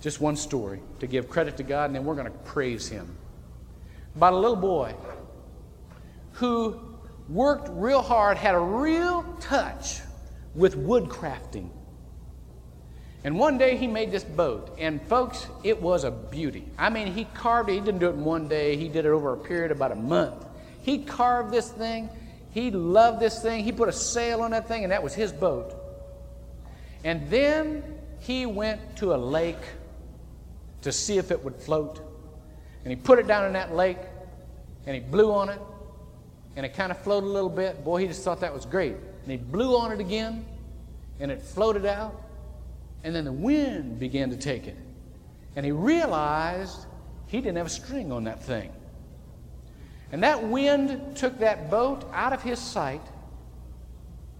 Just 0.00 0.20
one 0.20 0.36
story 0.36 0.80
to 1.00 1.06
give 1.06 1.28
credit 1.28 1.56
to 1.56 1.62
God 1.62 1.86
and 1.86 1.94
then 1.94 2.04
we're 2.04 2.14
going 2.14 2.30
to 2.30 2.38
praise 2.38 2.88
him. 2.88 3.16
About 4.14 4.32
a 4.32 4.36
little 4.36 4.56
boy 4.56 4.94
who 6.32 6.80
worked 7.28 7.68
real 7.72 8.02
hard, 8.02 8.36
had 8.36 8.54
a 8.54 8.60
real 8.60 9.22
touch 9.40 10.00
with 10.54 10.76
wood 10.76 11.04
crafting. 11.04 11.70
And 13.24 13.38
one 13.38 13.58
day 13.58 13.76
he 13.76 13.86
made 13.86 14.12
this 14.12 14.22
boat, 14.22 14.76
and 14.78 15.02
folks, 15.02 15.48
it 15.64 15.82
was 15.82 16.04
a 16.04 16.10
beauty. 16.10 16.64
I 16.78 16.88
mean, 16.88 17.08
he 17.12 17.24
carved 17.24 17.68
it, 17.68 17.74
he 17.74 17.80
didn't 17.80 17.98
do 17.98 18.08
it 18.08 18.14
in 18.14 18.24
one 18.24 18.48
day, 18.48 18.76
he 18.76 18.88
did 18.88 19.04
it 19.04 19.08
over 19.08 19.32
a 19.32 19.36
period 19.36 19.72
of 19.72 19.78
about 19.78 19.92
a 19.92 19.96
month. 19.96 20.46
He 20.82 20.98
carved 20.98 21.52
this 21.52 21.68
thing, 21.68 22.08
he 22.52 22.70
loved 22.70 23.20
this 23.20 23.42
thing, 23.42 23.64
he 23.64 23.72
put 23.72 23.88
a 23.88 23.92
sail 23.92 24.42
on 24.42 24.52
that 24.52 24.68
thing, 24.68 24.84
and 24.84 24.92
that 24.92 25.02
was 25.02 25.14
his 25.14 25.32
boat. 25.32 25.74
And 27.02 27.28
then 27.28 27.82
he 28.20 28.46
went 28.46 28.96
to 28.98 29.14
a 29.14 29.16
lake 29.16 29.56
to 30.82 30.92
see 30.92 31.18
if 31.18 31.30
it 31.30 31.42
would 31.42 31.56
float. 31.56 32.00
And 32.84 32.90
he 32.90 32.96
put 32.96 33.18
it 33.18 33.26
down 33.26 33.44
in 33.46 33.52
that 33.54 33.74
lake, 33.74 33.98
and 34.86 34.94
he 34.94 35.00
blew 35.00 35.32
on 35.32 35.48
it, 35.48 35.60
and 36.56 36.64
it 36.64 36.74
kind 36.74 36.90
of 36.90 36.98
floated 36.98 37.26
a 37.26 37.30
little 37.30 37.50
bit. 37.50 37.84
Boy, 37.84 38.00
he 38.02 38.06
just 38.06 38.22
thought 38.22 38.40
that 38.40 38.52
was 38.52 38.64
great. 38.64 38.96
And 39.22 39.30
he 39.30 39.36
blew 39.36 39.76
on 39.76 39.92
it 39.92 40.00
again, 40.00 40.46
and 41.20 41.30
it 41.30 41.42
floated 41.42 41.84
out, 41.84 42.22
and 43.04 43.14
then 43.14 43.24
the 43.24 43.32
wind 43.32 43.98
began 43.98 44.30
to 44.30 44.36
take 44.36 44.66
it. 44.66 44.76
And 45.56 45.66
he 45.66 45.72
realized 45.72 46.86
he 47.26 47.38
didn't 47.38 47.56
have 47.56 47.66
a 47.66 47.70
string 47.70 48.12
on 48.12 48.24
that 48.24 48.42
thing. 48.42 48.70
And 50.12 50.22
that 50.22 50.42
wind 50.42 51.16
took 51.16 51.38
that 51.40 51.70
boat 51.70 52.08
out 52.12 52.32
of 52.32 52.42
his 52.42 52.58
sight, 52.58 53.02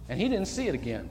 and 0.07 0.19
he 0.19 0.27
didn't 0.27 0.47
see 0.47 0.67
it 0.67 0.73
again. 0.73 1.09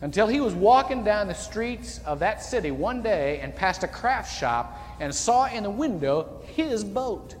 Until 0.00 0.26
he 0.26 0.40
was 0.40 0.54
walking 0.54 1.04
down 1.04 1.28
the 1.28 1.34
streets 1.34 2.00
of 2.04 2.18
that 2.18 2.42
city 2.42 2.70
one 2.70 3.02
day 3.02 3.40
and 3.40 3.54
passed 3.54 3.82
a 3.82 3.88
craft 3.88 4.38
shop 4.38 4.78
and 5.00 5.14
saw 5.14 5.46
in 5.46 5.62
the 5.62 5.70
window 5.70 6.42
his 6.54 6.84
boat. 6.84 7.34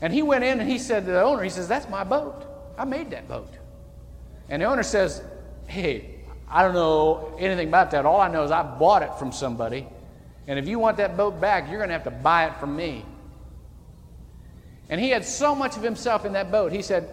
And 0.00 0.12
he 0.12 0.22
went 0.22 0.44
in 0.44 0.60
and 0.60 0.70
he 0.70 0.78
said 0.78 1.06
to 1.06 1.12
the 1.12 1.22
owner, 1.22 1.42
he 1.42 1.50
says, 1.50 1.66
That's 1.66 1.88
my 1.88 2.04
boat. 2.04 2.46
I 2.78 2.84
made 2.84 3.10
that 3.10 3.26
boat. 3.26 3.52
And 4.48 4.62
the 4.62 4.66
owner 4.66 4.82
says, 4.82 5.22
Hey, 5.66 6.20
I 6.48 6.62
don't 6.62 6.74
know 6.74 7.36
anything 7.38 7.68
about 7.68 7.90
that. 7.90 8.06
All 8.06 8.20
I 8.20 8.28
know 8.28 8.44
is 8.44 8.50
I 8.50 8.62
bought 8.62 9.02
it 9.02 9.14
from 9.18 9.32
somebody. 9.32 9.86
And 10.46 10.58
if 10.58 10.68
you 10.68 10.78
want 10.78 10.98
that 10.98 11.16
boat 11.16 11.40
back, 11.40 11.68
you're 11.68 11.78
going 11.78 11.88
to 11.88 11.94
have 11.94 12.04
to 12.04 12.10
buy 12.10 12.46
it 12.46 12.56
from 12.56 12.76
me. 12.76 13.04
And 14.88 15.00
he 15.00 15.10
had 15.10 15.24
so 15.24 15.54
much 15.54 15.76
of 15.76 15.82
himself 15.82 16.24
in 16.24 16.34
that 16.34 16.52
boat. 16.52 16.70
He 16.70 16.82
said, 16.82 17.12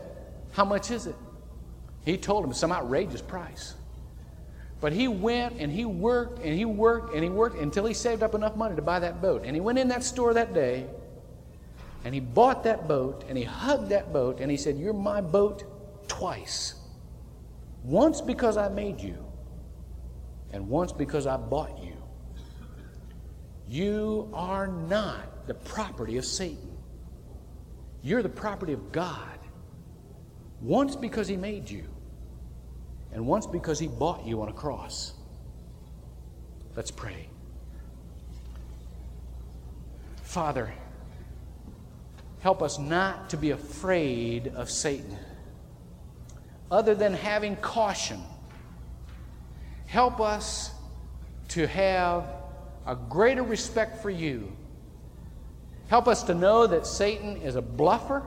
How 0.51 0.65
much 0.65 0.91
is 0.91 1.07
it? 1.07 1.15
He 2.05 2.17
told 2.17 2.43
him 2.43 2.53
some 2.53 2.71
outrageous 2.71 3.21
price. 3.21 3.75
But 4.81 4.91
he 4.91 5.07
went 5.07 5.59
and 5.59 5.71
he 5.71 5.85
worked 5.85 6.39
and 6.39 6.53
he 6.53 6.65
worked 6.65 7.13
and 7.13 7.23
he 7.23 7.29
worked 7.29 7.57
until 7.57 7.85
he 7.85 7.93
saved 7.93 8.21
up 8.21 8.35
enough 8.35 8.57
money 8.57 8.75
to 8.75 8.81
buy 8.81 8.99
that 8.99 9.21
boat. 9.21 9.43
And 9.45 9.55
he 9.55 9.61
went 9.61 9.79
in 9.79 9.87
that 9.87 10.03
store 10.03 10.33
that 10.33 10.53
day 10.53 10.87
and 12.03 12.13
he 12.13 12.19
bought 12.19 12.63
that 12.65 12.87
boat 12.87 13.23
and 13.29 13.37
he 13.37 13.45
hugged 13.45 13.89
that 13.89 14.11
boat 14.11 14.39
and 14.41 14.51
he 14.51 14.57
said, 14.57 14.77
You're 14.77 14.93
my 14.93 15.21
boat 15.21 15.63
twice. 16.09 16.75
Once 17.83 18.19
because 18.19 18.57
I 18.57 18.67
made 18.69 18.99
you, 18.99 19.17
and 20.51 20.69
once 20.69 20.91
because 20.91 21.27
I 21.27 21.37
bought 21.37 21.83
you. 21.83 21.97
You 23.67 24.29
are 24.33 24.67
not 24.67 25.47
the 25.47 25.53
property 25.53 26.17
of 26.17 26.25
Satan. 26.25 26.77
You're 28.03 28.21
the 28.21 28.29
property 28.29 28.73
of 28.73 28.91
God. 28.91 29.39
Once 30.61 30.95
because 30.95 31.27
he 31.27 31.35
made 31.35 31.69
you, 31.69 31.85
and 33.13 33.25
once 33.25 33.45
because 33.45 33.79
he 33.79 33.87
bought 33.87 34.25
you 34.25 34.41
on 34.41 34.49
a 34.49 34.53
cross. 34.53 35.13
Let's 36.75 36.91
pray. 36.91 37.29
Father, 40.23 40.73
help 42.39 42.61
us 42.61 42.79
not 42.79 43.29
to 43.29 43.37
be 43.37 43.51
afraid 43.51 44.47
of 44.55 44.69
Satan, 44.69 45.17
other 46.71 46.95
than 46.95 47.13
having 47.13 47.55
caution. 47.57 48.19
Help 49.85 50.19
us 50.19 50.71
to 51.49 51.67
have 51.67 52.25
a 52.87 52.95
greater 52.95 53.43
respect 53.43 54.01
for 54.01 54.09
you 54.09 54.51
Help 55.93 56.07
us 56.07 56.23
to 56.23 56.33
know 56.33 56.65
that 56.65 56.87
Satan 56.87 57.37
is 57.37 57.55
a 57.55 57.61
bluffer. 57.61 58.23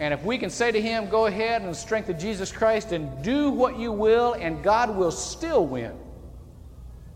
And 0.00 0.14
if 0.14 0.24
we 0.24 0.38
can 0.38 0.48
say 0.48 0.72
to 0.72 0.80
him, 0.80 1.08
Go 1.10 1.26
ahead 1.26 1.60
in 1.60 1.68
the 1.68 1.74
strength 1.74 2.08
of 2.08 2.18
Jesus 2.18 2.50
Christ 2.50 2.92
and 2.92 3.22
do 3.22 3.50
what 3.50 3.78
you 3.78 3.92
will, 3.92 4.32
and 4.32 4.64
God 4.64 4.96
will 4.96 5.10
still 5.10 5.66
win, 5.66 5.92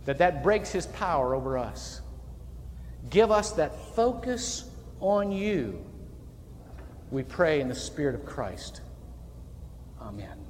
that 0.04 0.18
that 0.18 0.42
breaks 0.42 0.70
his 0.70 0.86
power 0.86 1.34
over 1.34 1.56
us. 1.56 2.02
Give 3.08 3.30
us 3.30 3.52
that 3.52 3.74
focus 3.96 4.70
on 5.00 5.32
you. 5.32 5.82
We 7.10 7.22
pray 7.22 7.60
in 7.60 7.68
the 7.68 7.74
Spirit 7.74 8.14
of 8.14 8.26
Christ. 8.26 8.82
Amen. 10.00 10.43